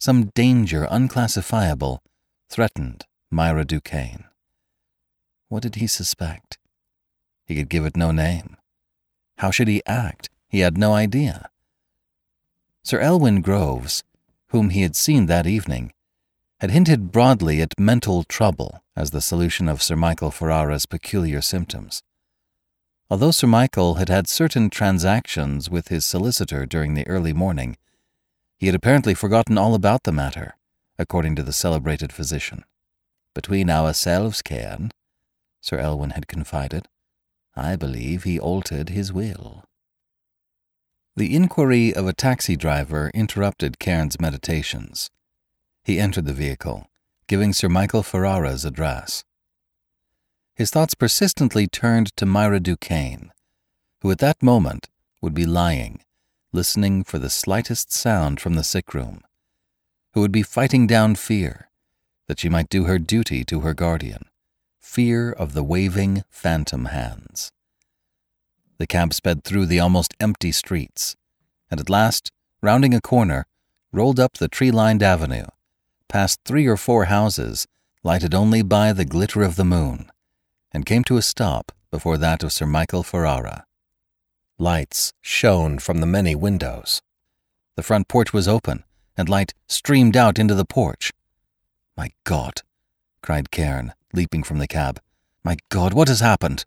[0.00, 2.02] some danger unclassifiable,
[2.48, 4.24] threatened Myra Duquesne.
[5.48, 6.58] What did he suspect?
[7.46, 8.56] He could give it no name.
[9.38, 10.28] How should he act?
[10.48, 11.50] He had no idea.
[12.82, 14.02] Sir Elwyn Groves,
[14.48, 15.92] whom he had seen that evening,
[16.60, 22.02] had hinted broadly at mental trouble as the solution of Sir Michael Ferrara's peculiar symptoms.
[23.10, 27.76] Although Sir Michael had had certain transactions with his solicitor during the early morning,
[28.58, 30.56] he had apparently forgotten all about the matter,
[30.98, 32.64] according to the celebrated physician.
[33.34, 34.92] Between ourselves, Cairn,
[35.60, 36.88] Sir Elwyn had confided,
[37.54, 39.64] I believe he altered his will.
[41.14, 45.10] The inquiry of a taxi driver interrupted Cairn's meditations.
[45.84, 46.86] He entered the vehicle,
[47.26, 49.22] giving Sir Michael Ferrara's address.
[50.54, 53.30] His thoughts persistently turned to Myra Duquesne,
[54.00, 54.88] who at that moment
[55.20, 56.00] would be lying,
[56.52, 59.20] listening for the slightest sound from the sick room,
[60.14, 61.68] who would be fighting down fear,
[62.28, 64.24] that she might do her duty to her guardian,
[64.82, 67.50] fear of the waving phantom hands.
[68.78, 71.16] The cab sped through the almost empty streets,
[71.70, 72.30] and at last,
[72.60, 73.46] rounding a corner,
[73.92, 75.46] rolled up the tree lined avenue,
[76.08, 77.66] past three or four houses
[78.02, 80.10] lighted only by the glitter of the moon,
[80.72, 83.64] and came to a stop before that of Sir Michael Ferrara.
[84.58, 87.00] Lights shone from the many windows.
[87.76, 88.84] The front porch was open,
[89.16, 91.12] and light streamed out into the porch.
[91.96, 92.62] My God!
[93.22, 95.00] cried Cairn, leaping from the cab.
[95.44, 96.64] My God, what has happened?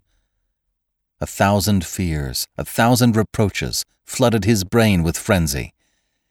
[1.22, 5.74] A thousand fears, a thousand reproaches flooded his brain with frenzy.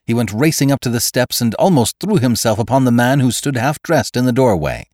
[0.04, 3.30] He went racing up to the steps and almost threw himself upon the man who
[3.30, 4.88] stood half dressed in the doorway.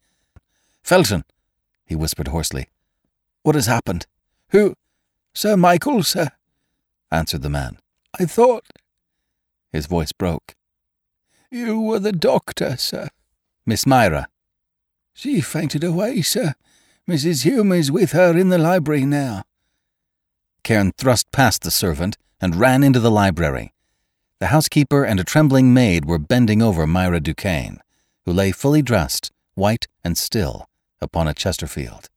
[0.82, 1.24] Felton,
[1.84, 2.68] he whispered hoarsely,
[3.42, 4.06] what has happened?
[4.50, 4.74] Who?
[5.34, 6.30] Sir Michael, sir,
[7.10, 7.78] answered the man.
[8.18, 8.64] I thought.
[9.72, 10.54] His voice broke.
[11.50, 13.08] You were the doctor, sir.
[13.66, 14.28] Miss Myra.
[15.12, 16.54] She fainted away, sir.
[17.08, 17.44] Mrs.
[17.44, 19.42] Hume is with her in the library now.
[20.62, 23.72] Cairn thrust past the servant and ran into the library.
[24.38, 27.80] The housekeeper and a trembling maid were bending over Myra Duquesne,
[28.24, 30.68] who lay fully dressed, white and still,
[31.00, 32.08] upon a Chesterfield.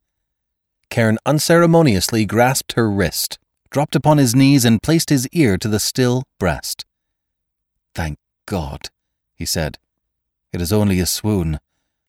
[0.89, 3.39] Cairn unceremoniously grasped her wrist,
[3.71, 6.85] dropped upon his knees, and placed his ear to the still breast.
[7.95, 8.89] Thank God,
[9.35, 9.77] he said.
[10.51, 11.59] It is only a swoon.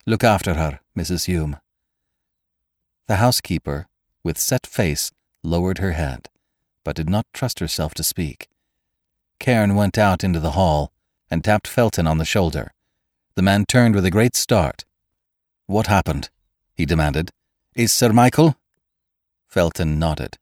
[0.06, 1.24] Look after her, Mrs.
[1.24, 1.56] Hume.
[3.06, 3.86] The housekeeper,
[4.22, 5.10] with set face,
[5.42, 6.28] lowered her head,
[6.84, 8.48] but did not trust herself to speak.
[9.38, 10.92] Cairn went out into the hall
[11.30, 12.72] and tapped Felton on the shoulder.
[13.34, 14.84] The man turned with a great start.
[15.66, 16.28] What happened?
[16.74, 17.30] he demanded.
[17.74, 18.56] Is Sir Michael?
[19.48, 20.36] Felton nodded.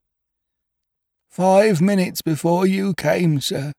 [1.29, 3.73] Five minutes before you came, sir.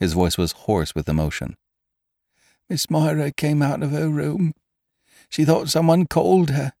[0.00, 1.56] His voice was hoarse with emotion.
[2.68, 4.54] Miss Myra came out of her room.
[5.28, 6.72] She thought someone called her.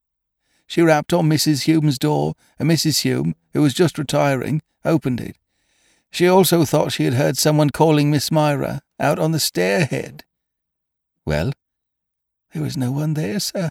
[0.66, 1.62] She rapped on Mrs.
[1.62, 3.02] Hume's door, and Mrs.
[3.02, 5.36] Hume, who was just retiring, opened it.
[6.10, 10.22] She also thought she had heard someone calling Miss Myra out on the stairhead.
[11.24, 11.52] Well?
[12.52, 13.70] There was no one there, sir.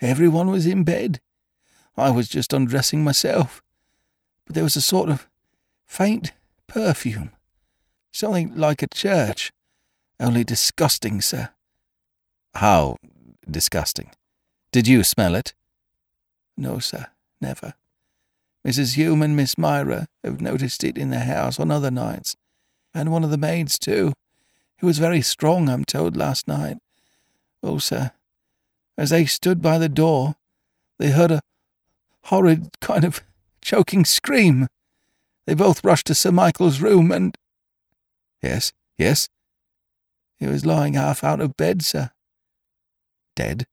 [0.00, 1.20] Everyone was in bed.
[1.96, 3.62] I was just undressing myself.
[4.44, 5.28] But there was a sort of
[5.86, 6.32] faint
[6.66, 7.30] perfume.
[8.12, 9.52] Something like a church.
[10.20, 11.50] Only disgusting, sir.
[12.54, 12.96] How
[13.48, 14.10] disgusting?
[14.72, 15.54] Did you smell it?
[16.56, 17.06] No, sir,
[17.40, 17.74] never.
[18.66, 18.94] Mrs.
[18.96, 22.36] Hume and Miss Myra have noticed it in the house on other nights,
[22.92, 24.12] and one of the maids, too.
[24.80, 26.78] It was very strong, I'm told, last night.
[27.62, 28.10] Oh, sir,
[28.96, 30.34] as they stood by the door,
[30.98, 31.40] they heard a
[32.24, 33.22] horrid kind of
[33.62, 34.66] choking scream.
[35.46, 37.36] They both rushed to Sir Michael's room and.
[38.42, 39.28] Yes, yes?
[40.38, 42.10] He was lying half out of bed, sir.
[43.34, 43.66] Dead?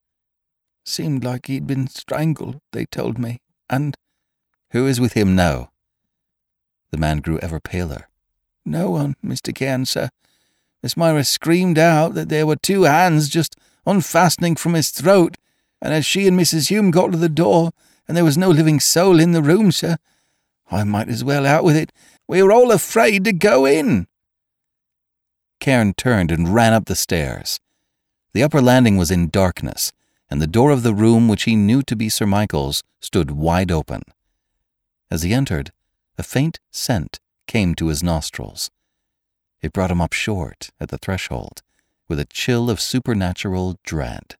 [0.83, 3.41] Seemed like he'd been strangled, they told me.
[3.69, 3.95] And.
[4.71, 5.71] Who is with him now?
[6.91, 8.07] The man grew ever paler.
[8.65, 9.53] No one, Mr.
[9.53, 10.09] Cairn, sir.
[10.81, 13.55] Miss Myra screamed out that there were two hands just
[13.85, 15.37] unfastening from his throat,
[15.81, 16.69] and as she and Mrs.
[16.69, 17.71] Hume got to the door,
[18.07, 19.97] and there was no living soul in the room, sir,
[20.71, 21.91] I might as well out with it.
[22.27, 24.07] We were all afraid to go in.
[25.65, 27.59] Cairn turned and ran up the stairs.
[28.33, 29.91] The upper landing was in darkness,
[30.29, 33.71] and the door of the room which he knew to be Sir Michael's stood wide
[33.71, 34.03] open.
[35.09, 35.71] As he entered,
[36.19, 38.69] a faint scent came to his nostrils.
[39.59, 41.63] It brought him up short at the threshold,
[42.07, 44.35] with a chill of supernatural dread.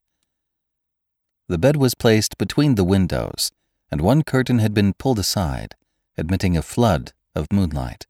[1.47, 3.51] The bed was placed between the windows,
[3.89, 5.73] and one curtain had been pulled aside,
[6.19, 8.05] admitting a flood of moonlight.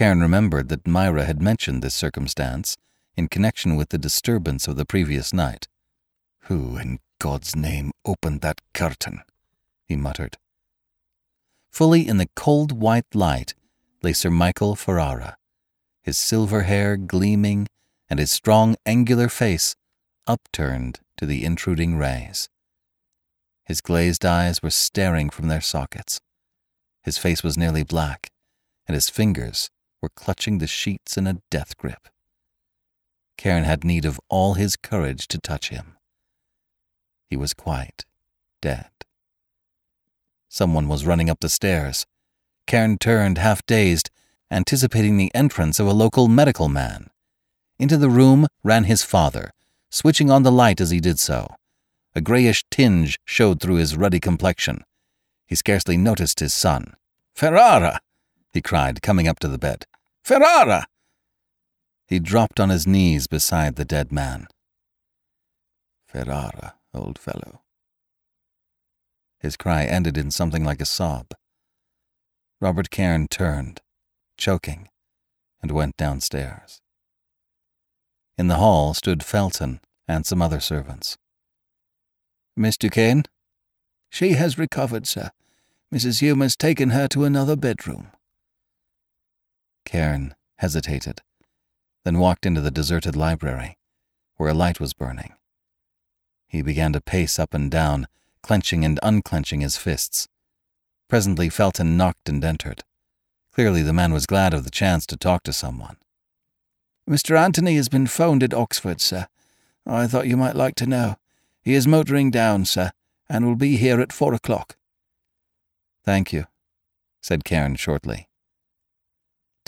[0.00, 2.78] Cairn remembered that Myra had mentioned this circumstance
[3.18, 5.68] in connection with the disturbance of the previous night.
[6.44, 9.20] Who in God's name opened that curtain?
[9.84, 10.38] he muttered.
[11.70, 13.52] Fully in the cold white light
[14.02, 15.36] lay Sir Michael Ferrara,
[16.02, 17.68] his silver hair gleaming
[18.08, 19.76] and his strong angular face
[20.26, 22.48] upturned to the intruding rays.
[23.66, 26.22] His glazed eyes were staring from their sockets.
[27.02, 28.30] His face was nearly black,
[28.88, 29.68] and his fingers
[30.02, 32.08] were clutching the sheets in a death grip.
[33.36, 35.96] Cairn had need of all his courage to touch him.
[37.28, 38.04] He was quite
[38.60, 38.90] dead.
[40.48, 42.06] Someone was running up the stairs.
[42.66, 44.10] Cairn turned, half dazed,
[44.50, 47.08] anticipating the entrance of a local medical man.
[47.78, 49.52] Into the room ran his father,
[49.90, 51.54] switching on the light as he did so.
[52.14, 54.84] A grayish tinge showed through his ruddy complexion.
[55.46, 56.94] He scarcely noticed his son.
[57.34, 58.00] Ferrara!
[58.52, 59.86] he cried, coming up to the bed.
[60.22, 60.86] Ferrara!
[62.06, 64.46] He dropped on his knees beside the dead man.
[66.06, 67.62] Ferrara, old fellow.
[69.38, 71.28] His cry ended in something like a sob.
[72.60, 73.80] Robert Cairn turned,
[74.36, 74.88] choking,
[75.62, 76.80] and went downstairs.
[78.36, 81.16] In the hall stood Felton and some other servants.
[82.56, 83.24] Miss Duquesne?
[84.10, 85.30] She has recovered, sir.
[85.94, 86.20] Mrs.
[86.20, 88.10] Hume has taken her to another bedroom.
[89.90, 91.20] Cairn hesitated,
[92.04, 93.76] then walked into the deserted library,
[94.36, 95.32] where a light was burning.
[96.46, 98.06] He began to pace up and down,
[98.40, 100.28] clenching and unclenching his fists.
[101.08, 102.84] Presently, Felton knocked and entered.
[103.52, 105.96] Clearly, the man was glad of the chance to talk to someone.
[107.08, 107.36] Mr.
[107.36, 109.26] Antony has been phoned at Oxford, sir.
[109.84, 111.16] I thought you might like to know.
[111.62, 112.92] He is motoring down, sir,
[113.28, 114.76] and will be here at four o'clock.
[116.04, 116.44] Thank you,
[117.20, 118.28] said Cairn shortly.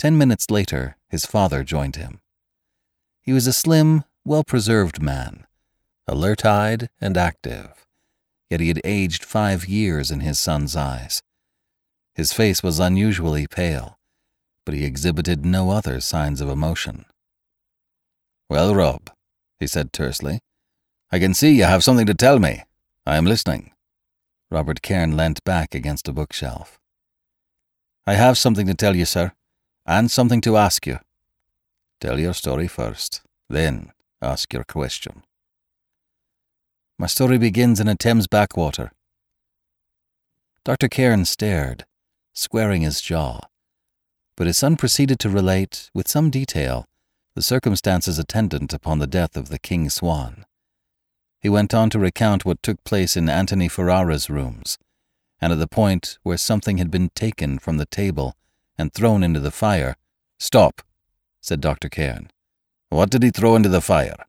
[0.03, 2.19] Ten minutes later, his father joined him.
[3.21, 5.47] He was a slim, well preserved man,
[6.09, 7.85] alert eyed and active,
[8.49, 11.21] yet he had aged five years in his son's eyes.
[12.15, 13.97] His face was unusually pale,
[14.65, 17.05] but he exhibited no other signs of emotion.
[18.49, 19.09] Well, Rob,
[19.57, 20.41] he said tersely,
[21.13, 22.65] I can see you have something to tell me.
[23.05, 23.71] I am listening.
[24.51, 26.77] Robert Cairn leant back against a bookshelf.
[28.05, 29.31] I have something to tell you, sir,
[29.85, 30.99] and something to ask you.
[31.99, 35.23] Tell your story first, then ask your question.
[36.99, 38.91] My story begins in a Thames backwater.
[40.63, 40.87] Dr.
[40.87, 41.85] Cairn stared,
[42.33, 43.41] squaring his jaw,
[44.37, 46.87] but his son proceeded to relate, with some detail,
[47.35, 50.45] the circumstances attendant upon the death of the King Swan.
[51.39, 54.77] He went on to recount what took place in Antony Ferrara's rooms,
[55.41, 58.35] and at the point where something had been taken from the table
[58.77, 59.95] and thrown into the fire.
[60.39, 60.81] Stop,
[61.41, 61.89] said Dr.
[61.89, 62.29] Cairn.
[62.89, 64.25] What did he throw into the fire?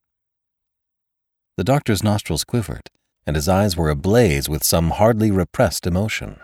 [1.56, 2.90] The doctor's nostrils quivered,
[3.26, 6.40] and his eyes were ablaze with some hardly repressed emotion.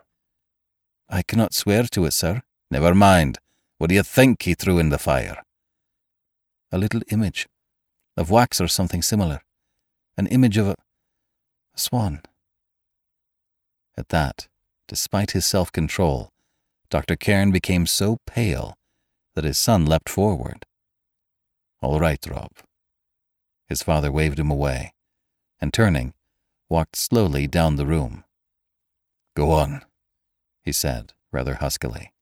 [1.08, 2.42] I cannot swear to it, sir.
[2.70, 3.38] Never mind.
[3.78, 5.42] What do you think he threw in the fire?
[6.70, 7.48] A little image,
[8.16, 9.40] of wax or something similar.
[10.16, 10.76] An image of a,
[11.74, 12.22] a swan.
[13.96, 14.46] At that,
[14.86, 16.30] despite his self control,
[16.90, 17.16] Dr.
[17.16, 18.74] Cairn became so pale
[19.34, 20.66] that his son leapt forward.
[21.80, 22.50] All right, Rob.
[23.68, 24.92] His father waved him away,
[25.60, 26.14] and turning,
[26.68, 28.24] walked slowly down the room.
[29.36, 29.82] Go on,
[30.64, 32.12] he said, rather huskily.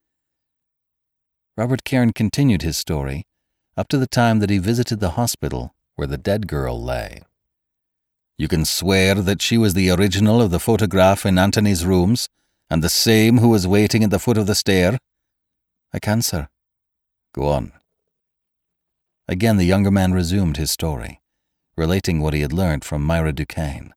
[1.56, 3.24] Robert Cairn continued his story
[3.76, 7.22] up to the time that he visited the hospital where the dead girl lay.
[8.36, 12.28] You can swear that she was the original of the photograph in Antony's rooms,
[12.70, 14.98] and the same who was waiting at the foot of the stair?
[15.92, 16.48] I can, sir.
[17.32, 17.72] Go on.
[19.26, 21.20] Again, the younger man resumed his story,
[21.76, 23.92] relating what he had learned from Myra Duquesne,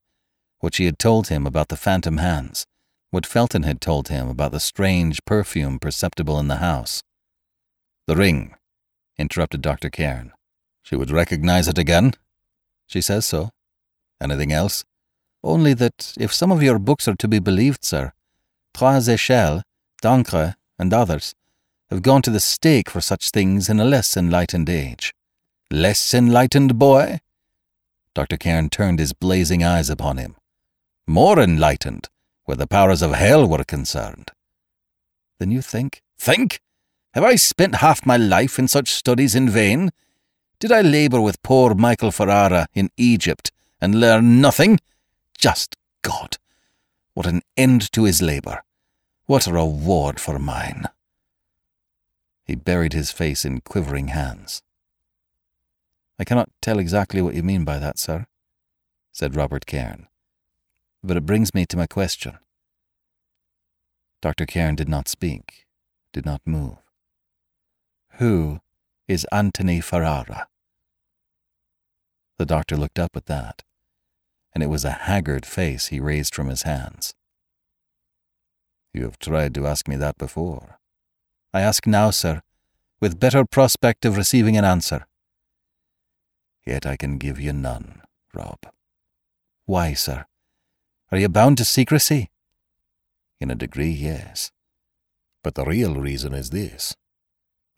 [0.60, 2.66] what she had told him about the phantom hands,
[3.12, 7.02] what Felton had told him about the strange perfume perceptible in the house.
[8.08, 8.56] The ring,
[9.18, 9.90] interrupted Dr.
[9.90, 10.32] Cairn.
[10.84, 12.14] She would recognize it again?
[12.88, 13.52] She says so.
[14.22, 14.84] Anything else?
[15.44, 18.14] Only that if some of your books are to be believed, sir,
[18.74, 19.64] Trois Echelles,
[20.02, 21.36] d'Ancre, and others
[21.90, 25.14] have gone to the stake for such things in a less enlightened age.
[25.70, 27.20] Less enlightened boy?
[28.16, 28.38] Dr.
[28.38, 30.36] Cairn turned his blazing eyes upon him.
[31.06, 32.08] More enlightened,
[32.46, 34.32] where the powers of hell were concerned.
[35.40, 36.02] Then you think?
[36.18, 36.62] Think?
[37.14, 39.92] Have I spent half my life in such studies in vain?
[40.60, 43.52] Did I labour with poor Michael Ferrara in Egypt
[43.82, 44.80] and learn nothing?
[45.38, 46.38] Just God!
[47.14, 48.64] What an end to his labour!
[49.26, 50.86] What a reward for mine!
[52.44, 54.62] He buried his face in quivering hands.
[56.20, 58.28] I cannot tell exactly what you mean by that, sir,
[59.12, 60.08] said Robert Cairn,
[61.04, 62.38] but it brings me to my question.
[64.22, 64.46] Dr.
[64.46, 65.66] Cairn did not speak,
[66.14, 66.78] did not move.
[68.20, 68.62] Who
[69.08, 70.48] is Antony Ferrara?
[72.38, 73.64] The doctor looked up at that,
[74.54, 77.14] and it was a haggard face he raised from his hands.
[78.94, 80.80] You have tried to ask me that before.
[81.54, 82.42] I ask now, sir,
[83.00, 85.06] with better prospect of receiving an answer.
[86.66, 88.02] Yet I can give you none,
[88.34, 88.60] Rob.
[89.66, 90.26] Why, sir?
[91.12, 92.30] Are you bound to secrecy?
[93.40, 94.52] In a degree, yes.
[95.44, 96.96] But the real reason is this.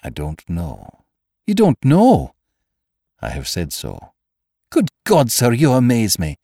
[0.03, 1.05] I don't know.
[1.47, 2.33] You don't know?
[3.21, 4.11] I have said so.
[4.69, 6.37] Good God, sir, you amaze me.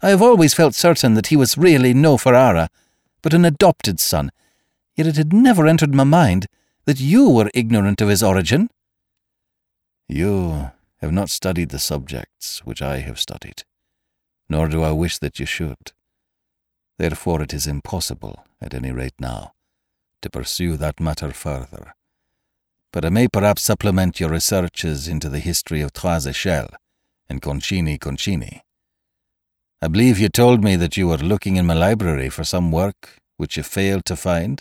[0.00, 2.68] I have always felt certain that he was really no Ferrara,
[3.20, 4.30] but an adopted son,
[4.94, 6.46] yet it had never entered my mind
[6.84, 8.70] that you were ignorant of his origin.
[10.06, 10.70] You
[11.00, 13.64] have not studied the subjects which I have studied,
[14.48, 15.92] nor do I wish that you should.
[16.96, 19.52] Therefore it is impossible, at any rate now,
[20.22, 21.94] to pursue that matter further.
[22.92, 26.74] But I may perhaps supplement your researches into the history of Trois Echelles
[27.28, 28.62] and Concino Concini.
[29.80, 33.20] I believe you told me that you were looking in my library for some work
[33.36, 34.60] which you failed to find.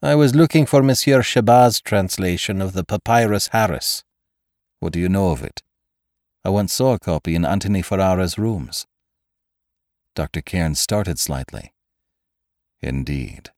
[0.00, 4.04] I was looking for Monsieur Chabas' translation of the Papyrus Harris.
[4.80, 5.62] What do you know of it?
[6.46, 8.86] I once saw a copy in Antony Ferrara's rooms.
[10.14, 10.40] Dr.
[10.40, 11.74] Cairn started slightly.
[12.80, 13.50] Indeed.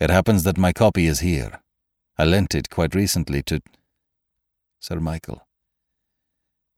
[0.00, 1.60] It happens that my copy is here.
[2.16, 3.60] I lent it quite recently to
[4.80, 5.46] Sir Michael.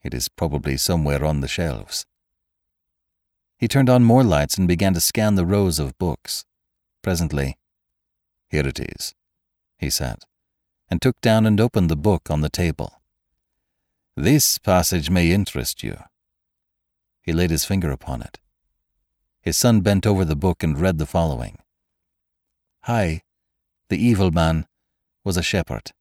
[0.03, 2.07] It is probably somewhere on the shelves.
[3.59, 6.45] He turned on more lights and began to scan the rows of books.
[7.03, 7.57] Presently,
[8.49, 9.15] Here it is,
[9.79, 10.25] he said,
[10.89, 13.03] and took down and opened the book on the table.
[14.17, 15.99] This passage may interest you.
[17.23, 18.39] He laid his finger upon it.
[19.43, 21.59] His son bent over the book and read the following
[22.83, 23.23] Hai,
[23.89, 24.67] the evil man,
[25.25, 25.93] was a shepherd.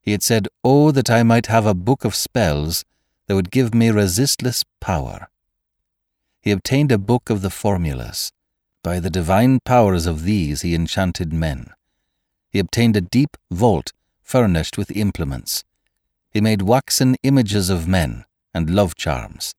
[0.00, 2.84] He had said, Oh, that I might have a book of spells
[3.26, 5.28] that would give me resistless power.
[6.46, 8.30] He obtained a book of the formulas.
[8.84, 11.72] By the divine powers of these he enchanted men.
[12.50, 13.92] He obtained a deep vault
[14.22, 15.64] furnished with implements.
[16.30, 19.56] He made waxen images of men and love charms.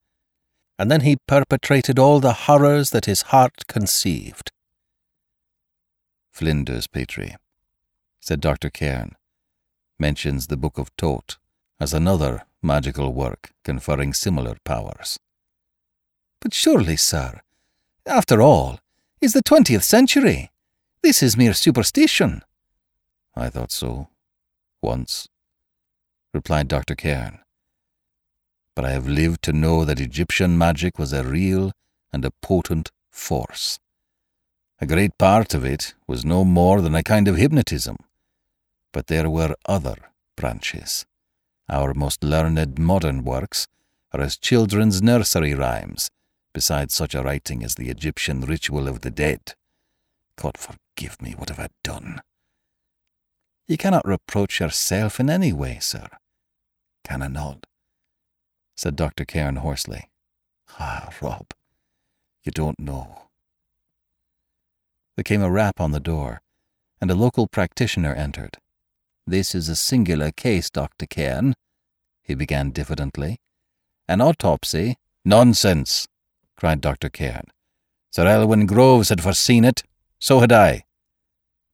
[0.80, 4.54] And then he perpetrated all the horrors that his heart conceived.
[6.32, 7.36] Flinders Petrie,
[8.22, 8.70] said Dr.
[8.70, 9.18] Cairn,
[10.00, 11.36] mentions the Book of Thoth
[11.82, 15.20] as another magical work conferring similar powers.
[16.40, 17.42] But surely, sir,
[18.06, 18.80] after all,
[19.20, 20.52] is the twentieth century.
[21.02, 22.44] This is mere superstition.
[23.36, 24.10] I thought so.
[24.82, 25.28] Once,
[26.34, 26.96] replied Dr.
[26.96, 27.40] Cairn.
[28.76, 31.72] But I have lived to know that Egyptian magic was a real
[32.14, 33.80] and a potent force.
[34.80, 37.98] A great part of it was no more than a kind of hypnotism.
[38.94, 39.96] But there were other
[40.36, 41.06] branches.
[41.68, 43.68] Our most learned modern works
[44.14, 46.10] are as children's nursery rhymes
[46.58, 49.54] besides such a writing as the Egyptian ritual of the dead.
[50.42, 52.20] God forgive me, what have I done?
[53.68, 56.08] You cannot reproach yourself in any way, sir.
[57.04, 57.68] Can I not?
[58.76, 59.24] said Dr.
[59.24, 60.10] Cairn hoarsely.
[60.80, 61.46] Ah, Rob,
[62.44, 63.30] you don't know.
[65.16, 66.42] There came a rap on the door,
[67.00, 68.58] and a local practitioner entered.
[69.28, 71.06] This is a singular case, Dr.
[71.06, 71.54] Cairn,
[72.24, 73.38] he began diffidently.
[74.08, 74.96] An autopsy?
[75.24, 76.08] Nonsense,
[76.58, 77.10] cried Dr.
[77.10, 77.46] Cairn.
[78.12, 79.84] Sir Elwyn Groves had foreseen it.
[80.20, 80.84] So had I.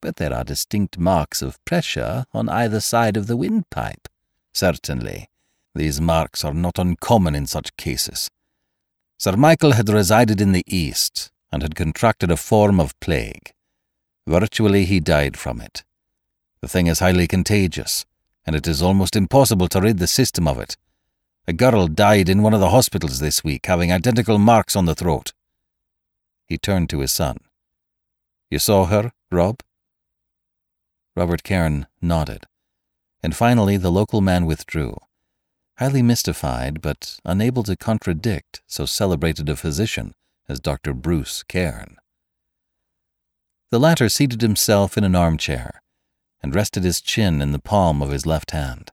[0.01, 4.09] But there are distinct marks of pressure on either side of the windpipe.
[4.53, 5.29] Certainly.
[5.73, 8.29] These marks are not uncommon in such cases.
[9.17, 13.53] Sir Michael had resided in the East and had contracted a form of plague.
[14.27, 15.83] Virtually he died from it.
[16.61, 18.05] The thing is highly contagious,
[18.45, 20.77] and it is almost impossible to rid the system of it.
[21.45, 24.95] A girl died in one of the hospitals this week, having identical marks on the
[24.95, 25.33] throat.
[26.47, 27.37] He turned to his son.
[28.49, 29.59] You saw her, Rob?
[31.17, 32.45] Robert Cairn nodded,
[33.21, 34.97] and finally the local man withdrew,
[35.79, 40.13] highly mystified but unable to contradict so celebrated a physician
[40.47, 40.93] as Dr.
[40.93, 41.97] Bruce Cairn.
[43.69, 45.81] The latter seated himself in an armchair
[46.41, 48.91] and rested his chin in the palm of his left hand.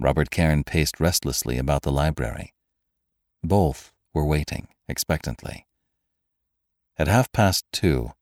[0.00, 2.54] Robert Cairn paced restlessly about the library.
[3.42, 5.66] Both were waiting expectantly.
[6.96, 8.12] At half past two,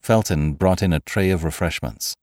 [0.00, 2.16] Felton brought in a tray of refreshments,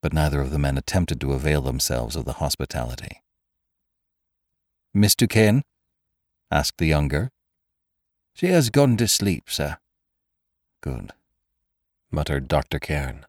[0.00, 3.22] but neither of the men attempted to avail themselves of the hospitality.
[4.92, 5.62] Miss Duquesne?
[6.50, 7.30] asked the younger.
[8.34, 9.78] She has gone to sleep, sir.
[10.80, 11.12] Good,
[12.10, 12.78] muttered Dr.
[12.78, 13.26] Cairn.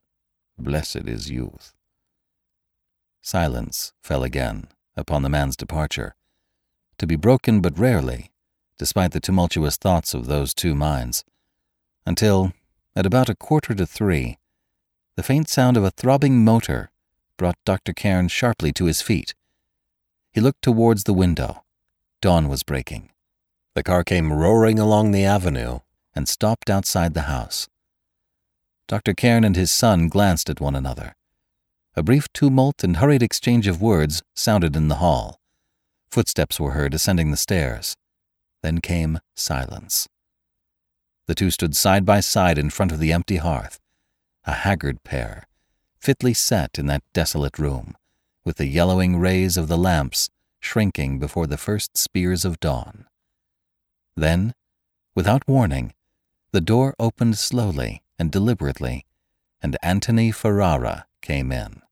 [0.57, 1.73] Blessed is youth.
[3.25, 4.67] Silence fell again
[4.97, 6.13] upon the man's departure,
[6.97, 8.31] to be broken but rarely,
[8.77, 11.23] despite the tumultuous thoughts of those two minds,
[12.05, 12.51] until,
[12.97, 14.39] at about a quarter to three,
[15.15, 16.91] the faint sound of a throbbing motor
[17.37, 17.93] brought Dr.
[17.93, 19.33] Cairn sharply to his feet.
[20.33, 21.63] He looked towards the window.
[22.21, 23.09] Dawn was breaking.
[23.73, 25.79] The car came roaring along the avenue
[26.13, 27.69] and stopped outside the house.
[28.89, 29.13] Dr.
[29.13, 31.15] Cairn and his son glanced at one another.
[31.95, 35.39] A brief tumult and hurried exchange of words sounded in the hall.
[36.09, 37.95] Footsteps were heard ascending the stairs.
[38.63, 40.07] Then came silence.
[41.27, 43.79] The two stood side by side in front of the empty hearth,
[44.45, 45.47] a haggard pair,
[45.99, 47.95] fitly set in that desolate room,
[48.43, 53.05] with the yellowing rays of the lamps shrinking before the first spears of dawn.
[54.15, 54.55] Then,
[55.13, 55.93] without warning,
[56.51, 59.05] the door opened slowly and deliberately,
[59.61, 61.82] and Antony Ferrara came in.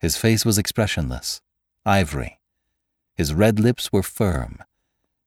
[0.00, 1.42] His face was expressionless,
[1.84, 2.40] ivory.
[3.16, 4.58] His red lips were firm,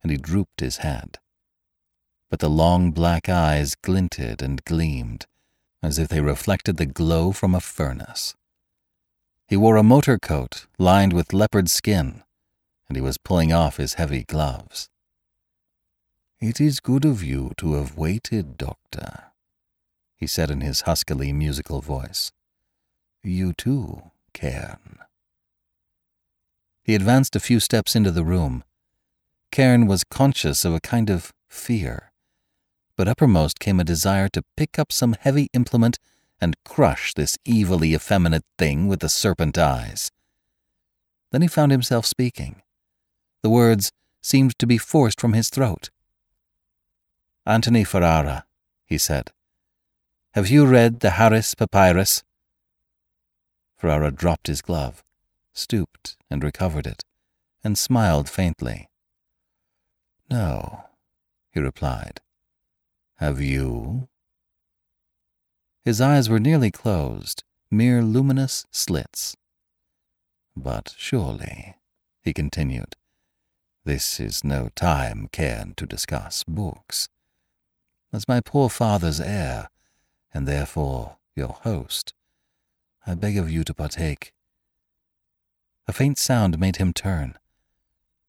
[0.02, 1.20] and he drooped his head.
[2.30, 5.28] But the long black eyes glinted and gleamed,
[5.84, 8.36] as if they reflected the glow from a furnace.
[9.48, 12.24] He wore a motor coat lined with leopard skin,
[12.88, 14.90] and he was pulling off his heavy gloves.
[16.42, 19.26] It is good of you to have waited, Doctor,
[20.18, 22.32] he said in his huskily musical voice.
[23.24, 24.98] You too, Cairn.
[26.84, 28.64] He advanced a few steps into the room.
[29.52, 32.12] Cairn was conscious of a kind of fear,
[32.98, 36.00] but uppermost came a desire to pick up some heavy implement
[36.42, 40.12] and crush this evilly effeminate thing with the serpent eyes.
[41.32, 42.62] Then he found himself speaking.
[43.44, 45.90] The words seemed to be forced from his throat.
[47.46, 48.46] Antony Ferrara,
[48.86, 49.32] he said,
[50.34, 52.24] have you read the Harris Papyrus?
[53.84, 55.04] Ferrara dropped his glove,
[55.52, 57.04] stooped and recovered it,
[57.66, 58.90] and smiled faintly.
[60.30, 60.86] No,
[61.52, 62.22] he replied.
[63.16, 64.08] Have you?
[65.84, 69.36] His eyes were nearly closed, mere luminous slits.
[70.56, 71.76] But surely,
[72.22, 72.96] he continued,
[73.84, 77.10] this is no time, Cairn, to discuss books.
[78.14, 79.68] As my poor father's heir,
[80.34, 82.14] and therefore your host,
[83.06, 84.34] I beg of you to partake.
[85.88, 87.38] A faint sound made him turn.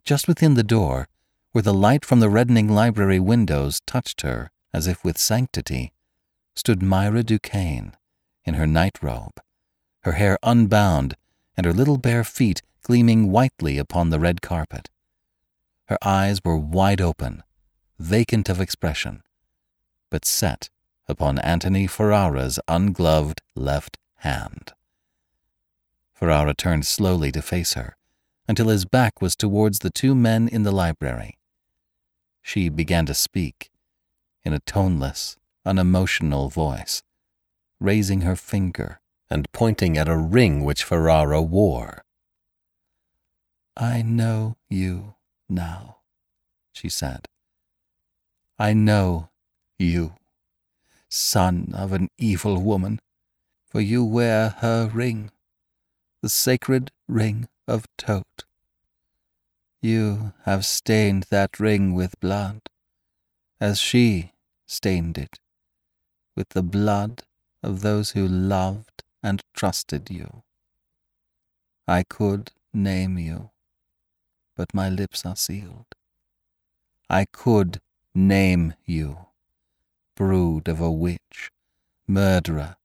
[0.04, 1.08] Just within the door,
[1.52, 5.92] where the light from the reddening library windows touched her as if with sanctity,
[6.56, 7.94] stood Myra Duquesne
[8.44, 9.40] in her night robe,
[10.00, 11.16] her hair unbound
[11.56, 14.90] and her little bare feet gleaming whitely upon the red carpet.
[15.86, 17.44] Her eyes were wide open,
[17.98, 19.22] vacant of expression,
[20.10, 20.70] but set
[21.06, 24.72] upon Antony Ferrara's ungloved left hand.
[26.14, 27.96] Ferrara turned slowly to face her
[28.48, 31.38] until his back was towards the two men in the library.
[32.42, 33.70] She began to speak
[34.44, 37.02] in a toneless, unemotional voice,
[37.78, 39.00] raising her finger
[39.30, 42.04] and pointing at a ring which Ferrara wore.
[43.76, 45.14] I know you
[45.48, 45.98] now,
[46.72, 47.28] she said.
[48.58, 49.30] I know
[49.78, 50.14] you,
[51.08, 53.00] son of an evil woman,
[53.74, 55.32] for you wear her ring,
[56.22, 58.44] the sacred ring of Thoth.
[59.82, 62.60] You have stained that ring with blood,
[63.60, 64.30] as she
[64.64, 65.40] stained it,
[66.36, 67.24] with the blood
[67.64, 70.44] of those who loved and trusted you.
[71.88, 73.50] I could name you,
[74.56, 75.96] but my lips are sealed.
[77.10, 77.80] I could
[78.14, 79.26] name you,
[80.14, 81.50] brood of a witch,
[82.06, 82.76] murderer,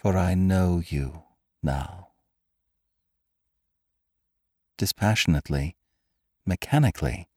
[0.00, 1.24] for I know you
[1.62, 2.08] now.
[4.78, 5.76] Dispassionately,
[6.46, 7.28] mechanically,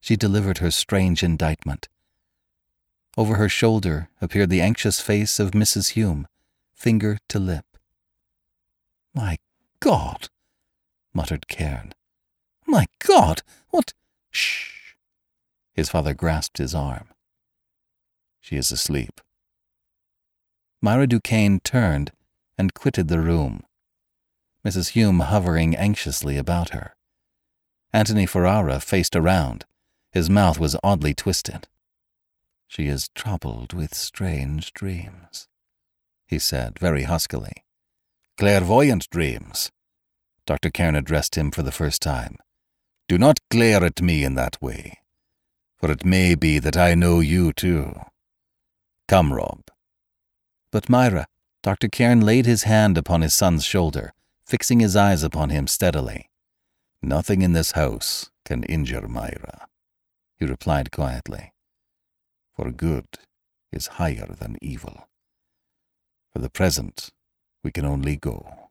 [0.00, 1.90] she delivered her strange indictment.
[3.18, 5.90] Over her shoulder appeared the anxious face of Mrs.
[5.90, 6.26] Hume,
[6.72, 7.66] finger to lip.
[9.14, 9.36] My
[9.80, 10.30] God,
[11.12, 11.92] muttered Cairn.
[12.66, 13.92] My God, what?
[14.30, 14.94] Shh.
[15.74, 17.08] His father grasped his arm.
[18.40, 19.20] She is asleep.
[20.82, 22.12] Myra Duquesne turned
[22.56, 23.62] and quitted the room,
[24.64, 24.90] Mrs.
[24.90, 26.94] Hume hovering anxiously about her.
[27.92, 29.64] Antony Ferrara faced around.
[30.12, 31.68] His mouth was oddly twisted.
[32.66, 35.48] She is troubled with strange dreams,
[36.26, 37.64] he said very huskily.
[38.36, 39.70] Clairvoyant dreams.
[40.46, 40.70] Dr.
[40.70, 42.38] Cairn addressed him for the first time.
[43.08, 45.00] Do not glare at me in that way,
[45.76, 48.00] for it may be that I know you too.
[49.08, 49.69] Come, Rob.
[50.72, 51.26] But Myra,
[51.62, 51.88] Dr.
[51.88, 54.12] Cairn laid his hand upon his son's shoulder,
[54.44, 56.30] fixing his eyes upon him steadily.
[57.02, 59.66] Nothing in this house can injure Myra,
[60.38, 61.52] he replied quietly
[62.60, 63.06] for good
[63.72, 65.08] is higher than evil.
[66.30, 67.08] For the present,
[67.64, 68.68] we can only go.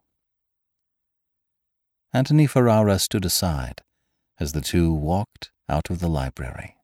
[2.14, 3.82] Antony Ferrara stood aside
[4.40, 6.76] as the two walked out of the library.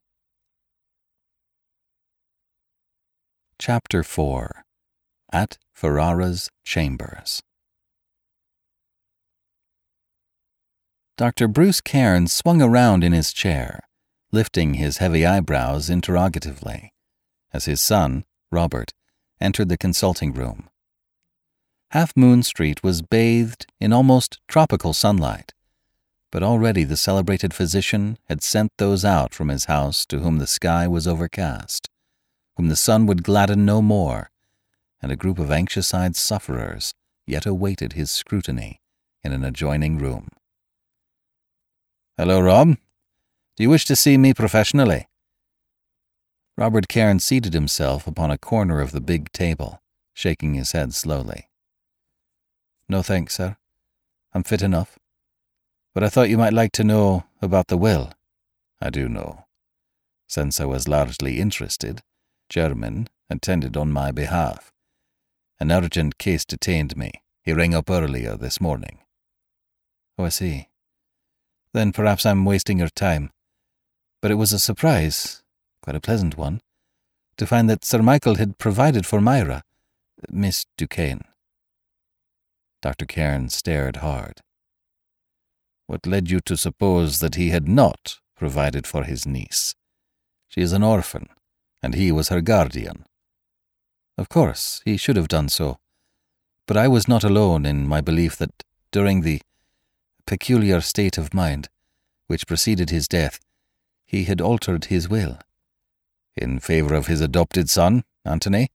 [3.59, 4.64] Chapter 4
[5.36, 7.43] at Ferrara's chambers.
[11.17, 11.49] Dr.
[11.49, 13.81] Bruce Cairn swung around in his chair,
[14.31, 16.93] lifting his heavy eyebrows interrogatively,
[17.51, 18.93] as his son, Robert,
[19.41, 20.69] entered the consulting room.
[21.91, 25.53] Half Moon Street was bathed in almost tropical sunlight,
[26.31, 30.47] but already the celebrated physician had sent those out from his house to whom the
[30.47, 31.89] sky was overcast,
[32.55, 34.31] whom the sun would gladden no more,
[35.06, 36.91] and a group of anxious eyed sufferers
[37.28, 38.82] yet awaited his scrutiny
[39.24, 40.30] in an adjoining room.
[42.18, 42.76] Hello, Rob.
[43.56, 45.08] Do you wish to see me professionally?
[46.58, 49.80] Robert Cairn seated himself upon a corner of the big table,
[50.16, 51.49] shaking his head slowly.
[52.89, 53.58] No thanks, sir.
[54.34, 54.97] I'm fit enough.
[55.93, 58.12] But I thought you might like to know about the will.
[58.82, 59.45] I do know.
[60.28, 62.01] Since I was largely interested,
[62.49, 64.72] German attended on my behalf.
[65.60, 67.12] An urgent case detained me.
[67.43, 68.99] He rang up earlier this morning.
[70.18, 70.70] Oh, I see.
[71.74, 73.32] Then perhaps I'm wasting your time.
[74.22, 75.43] But it was a surprise,
[75.82, 76.62] quite a pleasant one,
[77.38, 79.64] to find that Sir Michael had provided for Myra,
[80.30, 81.24] Miss Duquesne.
[82.82, 83.06] Dr.
[83.06, 84.41] Cairn stared hard.
[85.88, 89.76] What led you to suppose that he had not provided for his niece?
[90.47, 91.28] She is an orphan,
[91.82, 93.06] and he was her guardian.
[94.18, 95.80] Of course, he should have done so.
[96.68, 99.41] But I was not alone in my belief that during the
[100.26, 101.70] peculiar state of mind
[102.28, 103.39] which preceded his death,
[104.05, 105.38] he had altered his will.
[106.36, 108.70] In favor of his adopted son, Antony?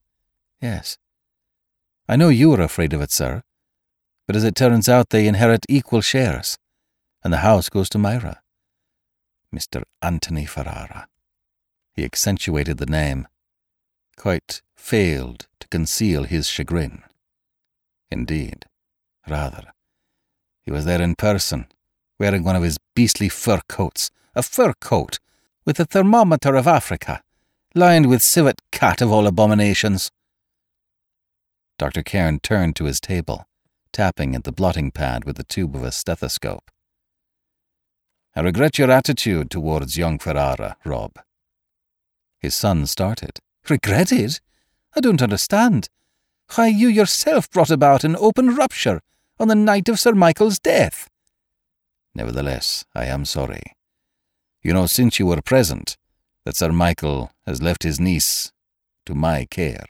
[0.60, 0.98] Yes.
[2.08, 3.42] I know you were afraid of it, sir,
[4.26, 6.58] but as it turns out, they inherit equal shares,
[7.24, 8.42] and the house goes to Myra.
[9.54, 9.82] Mr.
[10.00, 11.08] Antony Ferrara.
[11.92, 13.26] He accentuated the name,
[14.16, 17.02] quite failed to conceal his chagrin.
[18.10, 18.66] Indeed,
[19.28, 19.72] rather.
[20.62, 21.66] He was there in person,
[22.18, 25.18] wearing one of his beastly fur coats, a fur coat,
[25.64, 27.22] with the thermometer of Africa,
[27.74, 30.10] lined with civet cat of all abominations.
[31.78, 32.02] Dr.
[32.02, 33.46] Cairn turned to his table
[33.92, 36.70] tapping at the blotting pad with the tube of a stethoscope.
[38.34, 41.12] I regret your attitude towards young Ferrara, Rob.
[42.38, 43.40] His son started.
[43.68, 44.40] Regretted?
[44.94, 45.88] I don't understand.
[46.54, 49.00] Why, you yourself brought about an open rupture
[49.38, 51.08] on the night of Sir Michael's death.
[52.14, 53.62] Nevertheless, I am sorry.
[54.62, 55.96] You know, since you were present,
[56.44, 58.52] that Sir Michael has left his niece
[59.06, 59.86] to my care.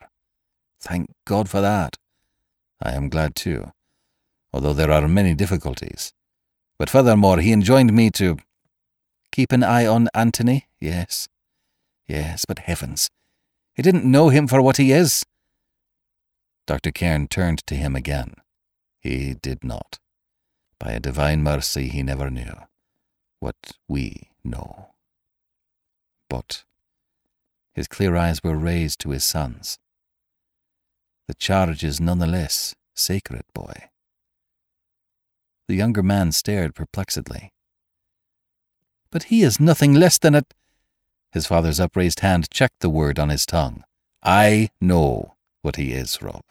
[0.81, 1.97] Thank God for that.
[2.83, 3.73] I am glad too
[4.53, 6.13] although there are many difficulties.
[6.79, 8.39] But furthermore, he enjoined me to
[9.33, 10.67] keep an eye on Antony.
[10.81, 11.29] Yes,
[12.07, 13.11] yes, but heavens,
[13.75, 15.25] he didn't know him for what he is.
[16.67, 16.91] Dr.
[16.91, 18.35] Cairn turned to him again.
[19.01, 19.99] He did not.
[20.79, 22.55] By a divine mercy, he never knew
[23.41, 24.91] what we know.
[26.29, 26.65] But
[27.75, 29.79] his clear eyes were raised to his son's.
[31.27, 33.91] The charge is none the less sacred, boy.
[35.69, 37.53] The younger man stared perplexedly.
[39.11, 40.43] But he is nothing less than a.
[41.33, 43.85] His father's upraised hand checked the word on his tongue.
[44.23, 46.43] I know what he is, Rob,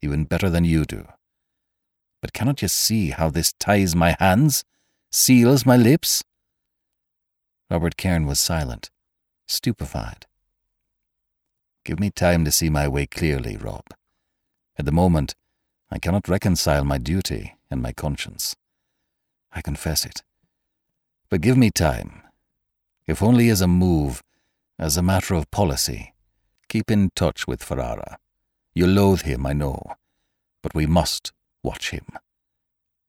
[0.00, 1.08] even better than you do.
[2.22, 4.64] But cannot you see how this ties my hands,
[5.10, 6.22] seals my lips?
[7.70, 8.90] Robert Cairn was silent,
[9.46, 10.26] stupefied.
[11.84, 13.84] Give me time to see my way clearly, Rob.
[14.78, 15.34] At the moment,
[15.90, 18.54] I cannot reconcile my duty and my conscience.
[19.52, 20.22] I confess it.
[21.28, 22.22] But give me time.
[23.10, 24.22] If only as a move,
[24.78, 26.14] as a matter of policy.
[26.68, 28.20] Keep in touch with Ferrara.
[28.72, 29.82] You loathe him, I know,
[30.62, 31.32] but we must
[31.64, 32.06] watch him.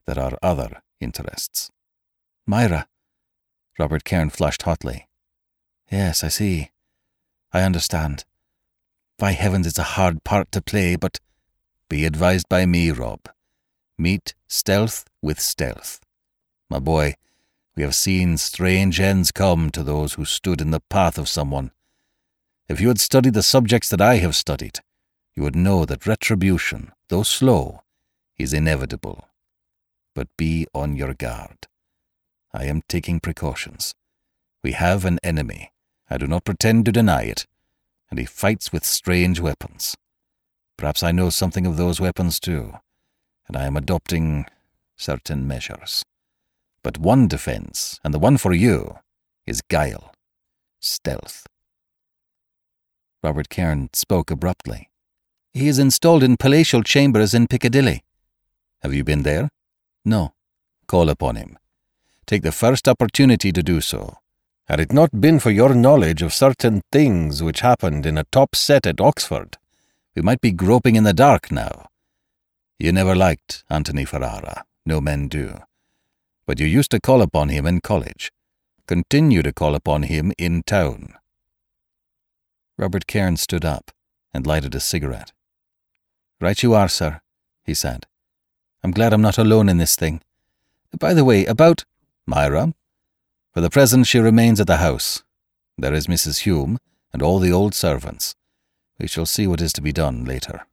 [0.04, 1.70] There are other interests.
[2.48, 2.88] Myra.
[3.78, 5.06] Robert Cairn flushed hotly.
[5.88, 6.72] Yes, I see.
[7.52, 8.24] I understand.
[9.20, 11.20] By heavens, it's a hard part to play, but
[11.88, 13.28] be advised by me, Rob.
[13.96, 16.00] Meet stealth with stealth.
[16.68, 17.14] My boy,
[17.74, 21.70] we have seen strange ends come to those who stood in the path of someone.
[22.68, 24.80] If you had studied the subjects that I have studied,
[25.34, 27.82] you would know that retribution, though slow,
[28.36, 29.28] is inevitable.
[30.14, 31.66] But be on your guard.
[32.52, 33.94] I am taking precautions.
[34.62, 35.72] We have an enemy.
[36.10, 37.46] I do not pretend to deny it,
[38.10, 39.96] and he fights with strange weapons.
[40.76, 42.74] Perhaps I know something of those weapons too,
[43.48, 44.44] and I am adopting
[44.96, 46.04] certain measures.
[46.82, 48.98] But one defense, and the one for you,
[49.46, 50.12] is guile,
[50.80, 51.46] stealth.
[53.22, 54.90] Robert Cairn spoke abruptly.
[55.52, 58.02] He is installed in palatial chambers in Piccadilly.
[58.82, 59.48] Have you been there?
[60.04, 60.32] No.
[60.88, 61.56] Call upon him.
[62.26, 64.18] take the first opportunity to do so.
[64.66, 68.54] Had it not been for your knowledge of certain things which happened in a top
[68.56, 69.58] set at Oxford,
[70.14, 71.86] we might be groping in the dark now.
[72.78, 75.58] You never liked Antony Ferrara, no men do.
[76.46, 78.32] But you used to call upon him in college.
[78.86, 81.14] Continue to call upon him in town.
[82.76, 83.90] Robert Cairn stood up
[84.34, 85.32] and lighted a cigarette.
[86.40, 87.20] Right you are, sir,
[87.64, 88.06] he said.
[88.82, 90.20] I'm glad I'm not alone in this thing.
[90.98, 91.84] By the way, about
[92.26, 92.74] Myra?
[93.54, 95.22] For the present, she remains at the house.
[95.78, 96.40] There is Mrs.
[96.40, 96.78] Hume
[97.12, 98.34] and all the old servants.
[98.98, 100.66] We shall see what is to be done later.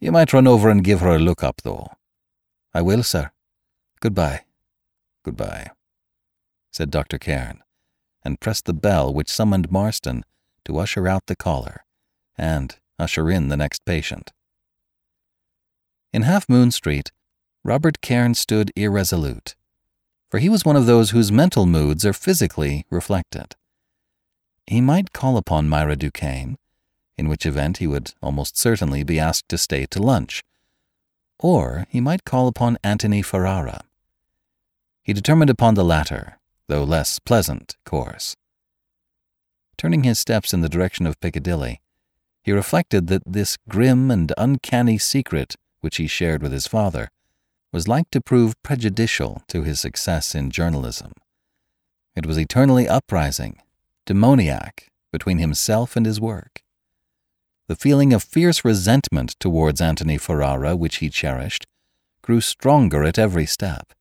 [0.00, 1.92] You might run over and give her a look up, though.
[2.72, 3.30] I will, sir.
[4.00, 4.42] Goodbye.
[5.24, 5.70] Goodbye,
[6.70, 7.18] said Dr.
[7.18, 7.62] Cairn,
[8.24, 10.24] and pressed the bell which summoned Marston
[10.64, 11.84] to usher out the caller
[12.36, 14.32] and usher in the next patient.
[16.12, 17.10] In Half Moon Street,
[17.64, 19.54] Robert Cairn stood irresolute,
[20.30, 23.56] for he was one of those whose mental moods are physically reflected.
[24.66, 26.58] He might call upon Myra Duquesne,
[27.16, 30.42] in which event he would almost certainly be asked to stay to lunch,
[31.38, 33.84] or he might call upon Antony Ferrara.
[35.04, 38.34] He determined upon the latter, though less pleasant, course.
[39.76, 41.82] Turning his steps in the direction of Piccadilly,
[42.42, 47.10] he reflected that this grim and uncanny secret which he shared with his father
[47.70, 51.12] was like to prove prejudicial to his success in journalism.
[52.16, 53.60] It was eternally uprising,
[54.06, 56.62] demoniac, between himself and his work.
[57.66, 61.66] The feeling of fierce resentment towards Antony Ferrara, which he cherished,
[62.22, 63.92] grew stronger at every step.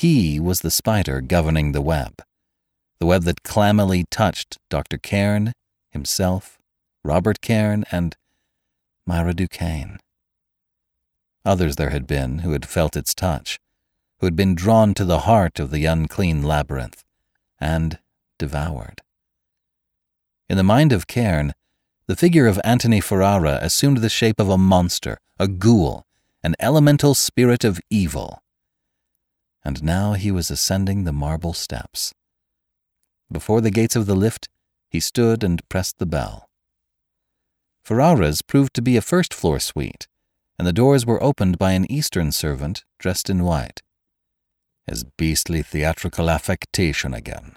[0.00, 2.22] He was the spider governing the web,
[3.00, 4.96] the web that clammily touched Dr.
[4.96, 5.52] Cairn,
[5.90, 6.58] himself,
[7.04, 8.16] Robert Cairn, and
[9.04, 9.98] Myra Duquesne.
[11.44, 13.58] Others there had been who had felt its touch,
[14.20, 17.04] who had been drawn to the heart of the unclean labyrinth,
[17.60, 17.98] and
[18.38, 19.02] devoured.
[20.48, 21.52] In the mind of Cairn,
[22.06, 26.06] the figure of Antony Ferrara assumed the shape of a monster, a ghoul,
[26.42, 28.42] an elemental spirit of evil.
[29.64, 32.14] And now he was ascending the marble steps.
[33.30, 34.48] Before the gates of the lift,
[34.88, 36.48] he stood and pressed the bell.
[37.82, 40.06] Ferrara's proved to be a first floor suite,
[40.58, 43.82] and the doors were opened by an Eastern servant dressed in white.
[44.86, 47.54] His beastly theatrical affectation again,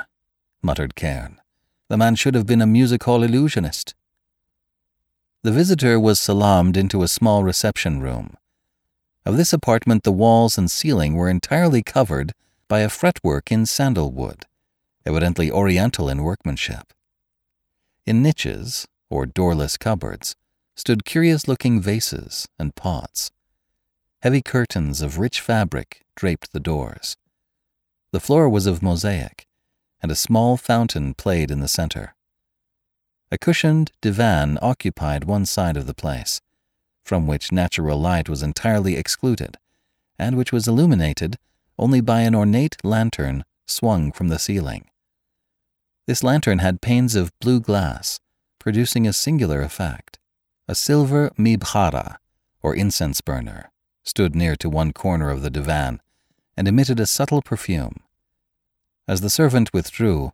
[0.61, 1.41] muttered Cairn.
[1.89, 3.95] The man should have been a music hall illusionist.
[5.41, 8.37] The visitor was salaamed into a small reception room.
[9.25, 12.33] Of this apartment, the walls and ceiling were entirely covered
[12.67, 14.45] by a fretwork in sandalwood,
[15.05, 16.93] evidently oriental in workmanship.
[18.05, 20.35] In niches, or doorless cupboards,
[20.75, 23.31] stood curious looking vases and pots.
[24.21, 27.15] Heavy curtains of rich fabric draped the doors.
[28.11, 29.47] The floor was of mosaic,
[30.01, 32.15] and a small fountain played in the center.
[33.31, 36.41] A cushioned divan occupied one side of the place,
[37.03, 39.57] from which natural light was entirely excluded,
[40.17, 41.37] and which was illuminated
[41.77, 44.85] only by an ornate lantern swung from the ceiling.
[46.07, 48.19] This lantern had panes of blue glass,
[48.59, 50.19] producing a singular effect.
[50.67, 52.17] A silver mibkharah,
[52.61, 53.71] or incense burner,
[54.03, 56.01] stood near to one corner of the divan
[56.55, 57.97] and emitted a subtle perfume.
[59.07, 60.31] As the servant withdrew,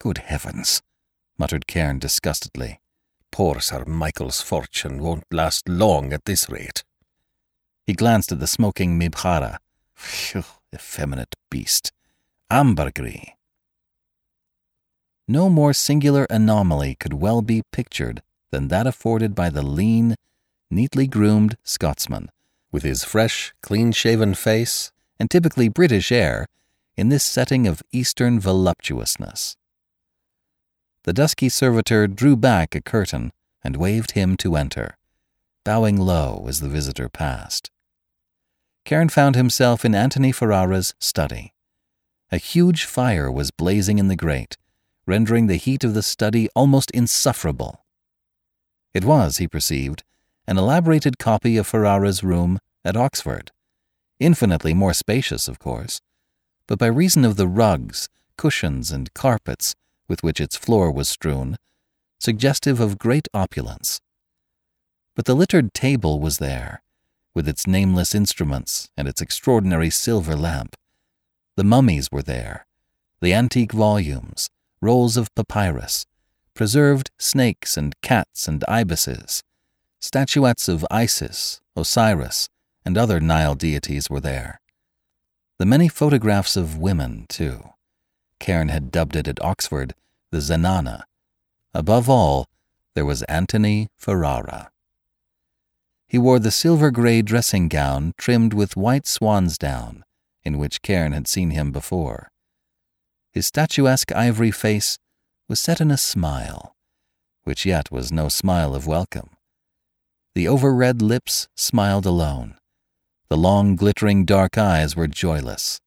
[0.00, 0.82] Good heavens,
[1.38, 2.80] muttered Cairn disgustedly.
[3.34, 6.84] Poor Sir Michael's fortune won't last long at this rate.
[7.84, 9.56] He glanced at the smoking mibkharah.
[9.96, 11.90] Phew, effeminate beast.
[12.48, 13.30] Ambergris.
[15.26, 20.14] No more singular anomaly could well be pictured than that afforded by the lean,
[20.70, 22.30] neatly groomed Scotsman,
[22.70, 26.46] with his fresh, clean shaven face and typically British air,
[26.96, 29.56] in this setting of Eastern voluptuousness.
[31.04, 33.30] The dusky servitor drew back a curtain
[33.62, 34.96] and waved him to enter,
[35.62, 37.70] bowing low as the visitor passed.
[38.86, 41.52] Cairn found himself in Antony Ferrara's study.
[42.32, 44.56] A huge fire was blazing in the grate,
[45.06, 47.84] rendering the heat of the study almost insufferable.
[48.94, 50.04] It was, he perceived,
[50.46, 53.50] an elaborated copy of Ferrara's room at Oxford.
[54.20, 56.00] Infinitely more spacious, of course,
[56.66, 58.08] but by reason of the rugs,
[58.38, 59.74] cushions, and carpets
[60.08, 61.56] with which its floor was strewn,
[62.18, 64.00] suggestive of great opulence.
[65.14, 66.82] But the littered table was there,
[67.34, 70.76] with its nameless instruments and its extraordinary silver lamp.
[71.56, 72.66] The mummies were there,
[73.20, 74.50] the antique volumes,
[74.80, 76.06] rolls of papyrus,
[76.54, 79.42] preserved snakes and cats and ibises.
[80.00, 82.48] Statuettes of Isis, Osiris,
[82.84, 84.60] and other Nile deities were there.
[85.58, 87.73] The many photographs of women, too.
[88.40, 89.94] Cairn had dubbed it at Oxford
[90.30, 91.04] the Zenana.
[91.72, 92.48] Above all,
[92.94, 94.70] there was Antony Ferrara.
[96.08, 100.04] He wore the silver grey dressing gown trimmed with white swan's down,
[100.42, 102.30] in which Cairn had seen him before.
[103.32, 104.98] His statuesque ivory face
[105.48, 106.74] was set in a smile,
[107.44, 109.30] which yet was no smile of welcome.
[110.34, 112.56] The over-red lips smiled alone.
[113.28, 115.80] The long, glittering dark eyes were joyless,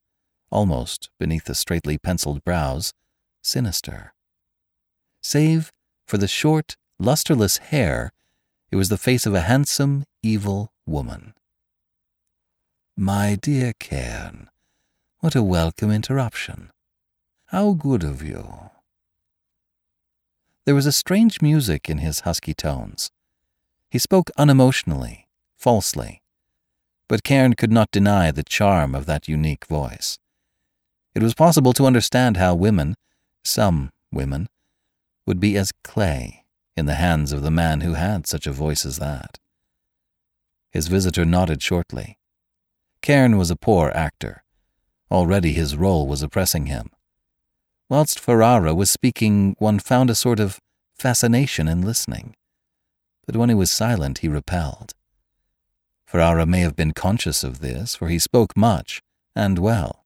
[0.50, 2.92] almost beneath the straightly penciled brows,
[3.42, 4.14] sinister.
[5.22, 5.72] Save
[6.06, 8.12] for the short, lusterless hair,
[8.70, 11.34] it was the face of a handsome, evil woman.
[12.96, 14.48] My dear Cairn,
[15.20, 16.70] what a welcome interruption.
[17.46, 18.70] How good of you.
[20.64, 23.10] There was a strange music in his husky tones.
[23.90, 25.24] He spoke unemotionally,
[25.56, 26.20] falsely,
[27.08, 30.18] but Cairn could not deny the charm of that unique voice.
[31.18, 32.94] It was possible to understand how women,
[33.42, 34.46] some women,
[35.26, 36.44] would be as clay
[36.76, 39.36] in the hands of the man who had such a voice as that.
[40.70, 42.18] His visitor nodded shortly.
[43.02, 44.44] Cairn was a poor actor.
[45.10, 46.90] Already his role was oppressing him.
[47.88, 50.60] Whilst Ferrara was speaking, one found a sort of
[50.94, 52.36] fascination in listening.
[53.26, 54.94] But when he was silent, he repelled.
[56.06, 59.02] Ferrara may have been conscious of this, for he spoke much,
[59.34, 60.04] and well.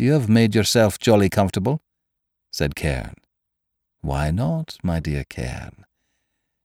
[0.00, 1.82] You have made yourself jolly comfortable,
[2.50, 3.16] said Cairn.
[4.00, 5.84] Why not, my dear Cairn?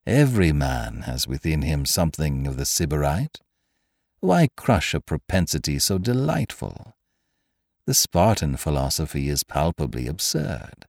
[0.07, 3.41] Every man has within him something of the sybarite.
[4.21, 6.95] Why crush a propensity so delightful?
[7.85, 10.85] The Spartan philosophy is palpably absurd.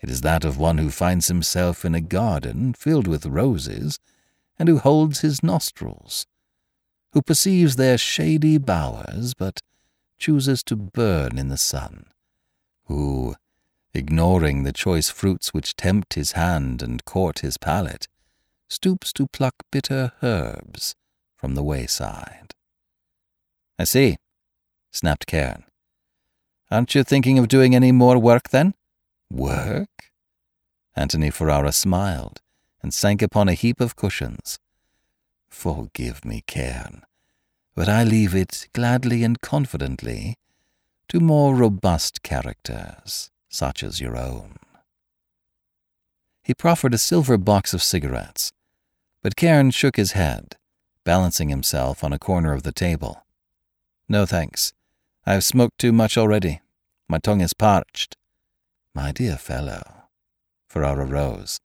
[0.00, 3.98] It is that of one who finds himself in a garden filled with roses,
[4.58, 6.24] and who holds his nostrils,
[7.12, 9.60] who perceives their shady bowers, but
[10.18, 12.06] chooses to burn in the sun,
[12.84, 13.34] who,
[13.94, 18.08] ignoring the choice fruits which tempt his hand and court his palate,
[18.68, 20.94] stoops to pluck bitter herbs
[21.36, 22.54] from the wayside.
[23.78, 24.16] I see,
[24.90, 25.64] snapped Cairn.
[26.70, 28.74] Aren't you thinking of doing any more work then?
[29.30, 30.10] Work?
[30.96, 32.42] Antony Ferrara smiled
[32.82, 34.58] and sank upon a heap of cushions.
[35.48, 37.02] Forgive me, Cairn,
[37.78, 40.34] but I leave it gladly and confidently
[41.06, 44.56] to more robust characters, such as your own.
[46.42, 48.50] He proffered a silver box of cigarettes,
[49.22, 50.56] but Cairn shook his head,
[51.04, 53.24] balancing himself on a corner of the table.
[54.08, 54.72] No thanks.
[55.24, 56.60] I've smoked too much already.
[57.08, 58.16] My tongue is parched.
[58.92, 59.84] My dear fellow,
[60.66, 61.60] Ferrara rose,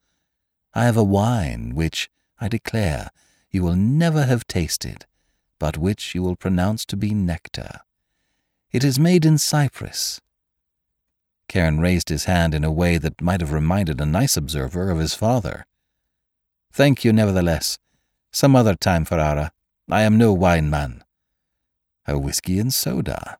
[0.74, 2.08] I have a wine which,
[2.40, 3.10] I declare,
[3.50, 5.06] you will never have tasted,
[5.58, 7.80] but which you will pronounce to be nectar.
[8.72, 10.20] It is made in Cyprus.
[11.48, 14.98] Cairn raised his hand in a way that might have reminded a nice observer of
[14.98, 15.66] his father.
[16.72, 17.78] Thank you, nevertheless.
[18.32, 19.52] Some other time, Ferrara.
[19.90, 21.04] I am no wine man.
[22.06, 23.38] A whisky and soda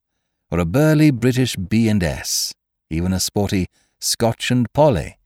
[0.54, 2.54] or a burly British B&S,
[2.88, 3.66] even a sporty
[3.98, 5.18] Scotch and Polly.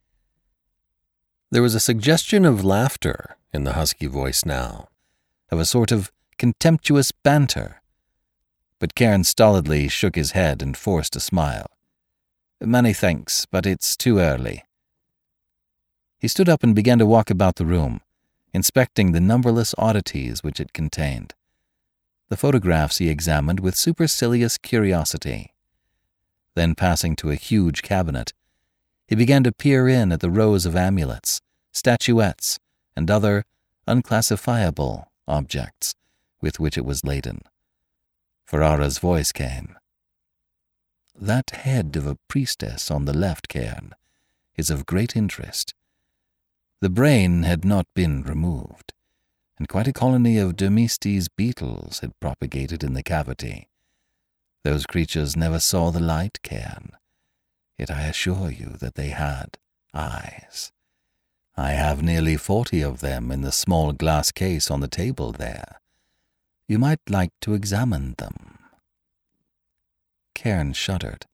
[1.51, 4.89] There was a suggestion of laughter in the husky voice now,
[5.51, 7.83] of a sort of contemptuous banter.
[8.79, 11.67] But Cairn stolidly shook his head and forced a smile.
[12.61, 14.65] Many thanks, but it's too early.
[16.19, 18.01] He stood up and began to walk about the room,
[18.53, 21.35] inspecting the numberless oddities which it contained.
[22.29, 25.55] The photographs he examined with supercilious curiosity.
[26.55, 28.33] Then, passing to a huge cabinet,
[29.07, 31.41] he began to peer in at the rows of amulets,
[31.73, 32.59] statuettes,
[32.97, 33.45] and other
[33.87, 35.95] unclassifiable objects
[36.41, 37.41] with which it was laden.
[38.47, 39.77] Ferrara's voice came.
[41.15, 43.95] That head of a priestess on the left, Cairn,
[44.57, 45.75] is of great interest.
[46.81, 48.93] The brain had not been removed
[49.59, 53.69] and quite a colony of Dermestes beetles had propagated in the cavity.
[54.65, 56.93] Those creatures never saw the light, Cairn,
[57.77, 59.59] yet I assure you that they had
[59.93, 60.73] eyes.
[61.57, 65.81] I have nearly forty of them in the small glass case on the table there.
[66.69, 68.59] You might like to examine them.
[70.35, 71.25] Cairn shuddered,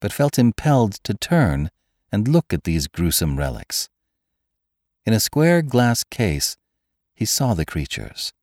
[0.00, 1.70] but felt impelled to turn
[2.12, 3.88] and look at these gruesome relics.
[5.06, 6.58] In a square glass case
[7.14, 8.34] he saw the creatures.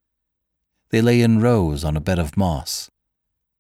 [0.89, 2.89] They lay in rows on a bed of moss.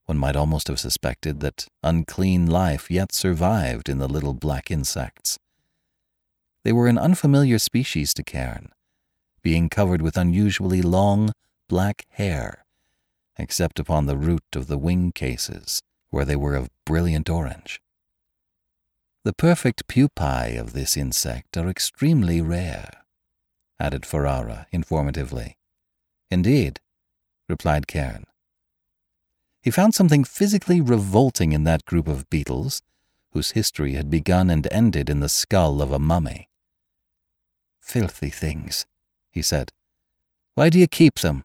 [0.05, 5.37] One might almost have suspected that unclean life yet survived in the little black insects.
[6.63, 8.71] They were an unfamiliar species to Cairn,
[9.43, 11.33] being covered with unusually long
[11.67, 12.65] black hair
[13.37, 17.81] except upon the root of the wing cases, where they were of brilliant orange.
[19.23, 22.89] The perfect pupae of this insect are extremely rare,
[23.79, 25.55] added Ferrara informatively.
[26.31, 26.79] Indeed,
[27.47, 28.25] replied Cairn.
[29.61, 32.81] He found something physically revolting in that group of beetles,
[33.31, 36.49] whose history had begun and ended in the skull of a mummy.
[37.81, 38.85] Filthy things,
[39.29, 39.71] he said.
[40.55, 41.43] Why do you keep them?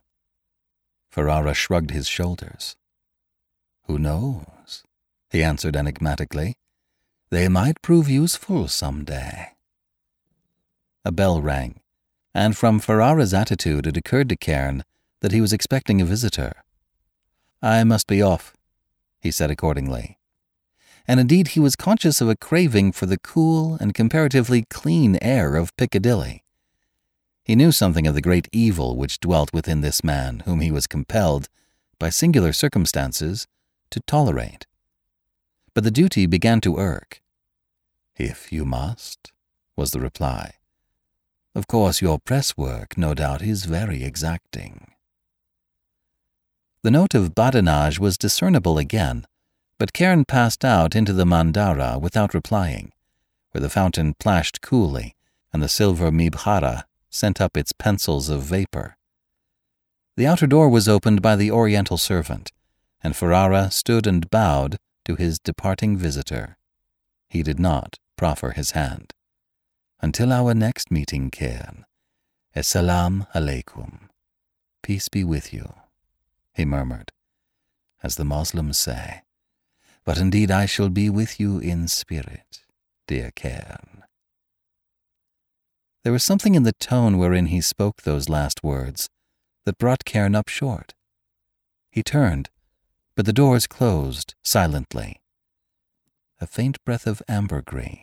[1.13, 2.75] Ferrara shrugged his shoulders.
[3.85, 4.83] Who knows?
[5.31, 6.55] he answered enigmatically.
[7.29, 9.49] They might prove useful some day.
[11.05, 11.81] A bell rang,
[12.35, 14.85] and from Ferrara's attitude it occurred to Cairn
[15.21, 16.65] that he was expecting a visitor.
[17.61, 18.55] I must be off,
[19.21, 20.19] he said accordingly.
[21.07, 25.57] And indeed he was conscious of a craving for the cool and comparatively clean air
[25.57, 26.42] of Piccadilly.
[27.45, 30.87] He knew something of the great evil which dwelt within this man whom he was
[30.87, 31.49] compelled,
[31.99, 33.47] by singular circumstances,
[33.91, 34.67] to tolerate.
[35.75, 37.21] But the duty began to irk.
[38.17, 39.33] If you must,
[39.77, 40.55] was the reply.
[41.55, 44.93] Of course, your press work, no doubt, is very exacting.
[46.83, 49.27] The note of badinage was discernible again,
[49.79, 52.93] but Cairn passed out into the mandara without replying,
[53.51, 55.15] where the fountain plashed coolly
[55.53, 58.97] and the silver mibkharah sent up its pencils of vapor.
[60.17, 62.51] The outer door was opened by the Oriental servant,
[63.03, 66.57] and Ferrara stood and bowed to his departing visitor.
[67.29, 69.13] He did not proffer his hand.
[70.01, 71.85] Until our next meeting, Cairn.
[72.57, 74.09] Assalamu alaikum.
[74.83, 75.73] Peace be with you,
[76.53, 77.13] he murmured,
[78.03, 79.23] as the Moslems say.
[80.05, 82.65] But indeed I shall be with you in spirit,
[83.07, 84.02] dear Cairn.
[86.05, 89.09] There was something in the tone wherein he spoke those last words
[89.65, 90.95] that brought Cairn up short.
[91.93, 92.51] He turned,
[93.15, 95.21] but the doors closed silently.
[96.41, 97.99] A faint breath of ambergris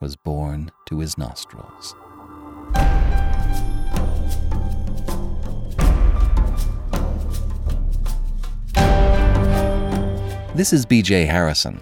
[0.00, 1.94] was borne to his nostrils.
[10.56, 11.80] This is BJ Harrison.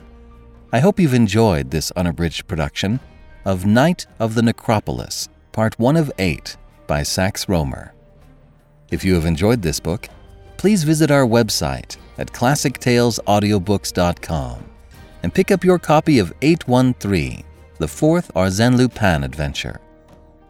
[0.70, 3.01] I hope you've enjoyed this unabridged production
[3.47, 6.57] of Knight of the Necropolis, Part 1 of 8
[6.87, 7.93] by Sax Rohmer.
[8.91, 10.07] If you have enjoyed this book,
[10.59, 14.65] please visit our website at classictalesaudiobooks.com
[15.23, 17.43] and pick up your copy of 813
[17.78, 19.81] the fourth Arsène Lupin adventure.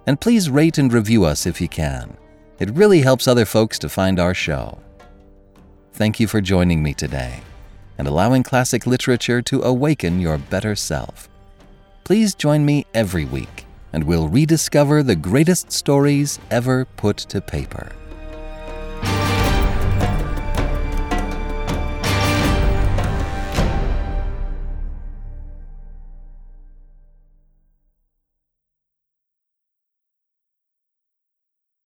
[0.09, 2.17] And please rate and review us if you can.
[2.59, 4.77] It really helps other folks to find our show.
[5.93, 7.43] Thank you for joining me today
[7.97, 11.29] and allowing classic literature to awaken your better self.
[12.03, 17.93] Please join me every week, and we'll rediscover the greatest stories ever put to paper.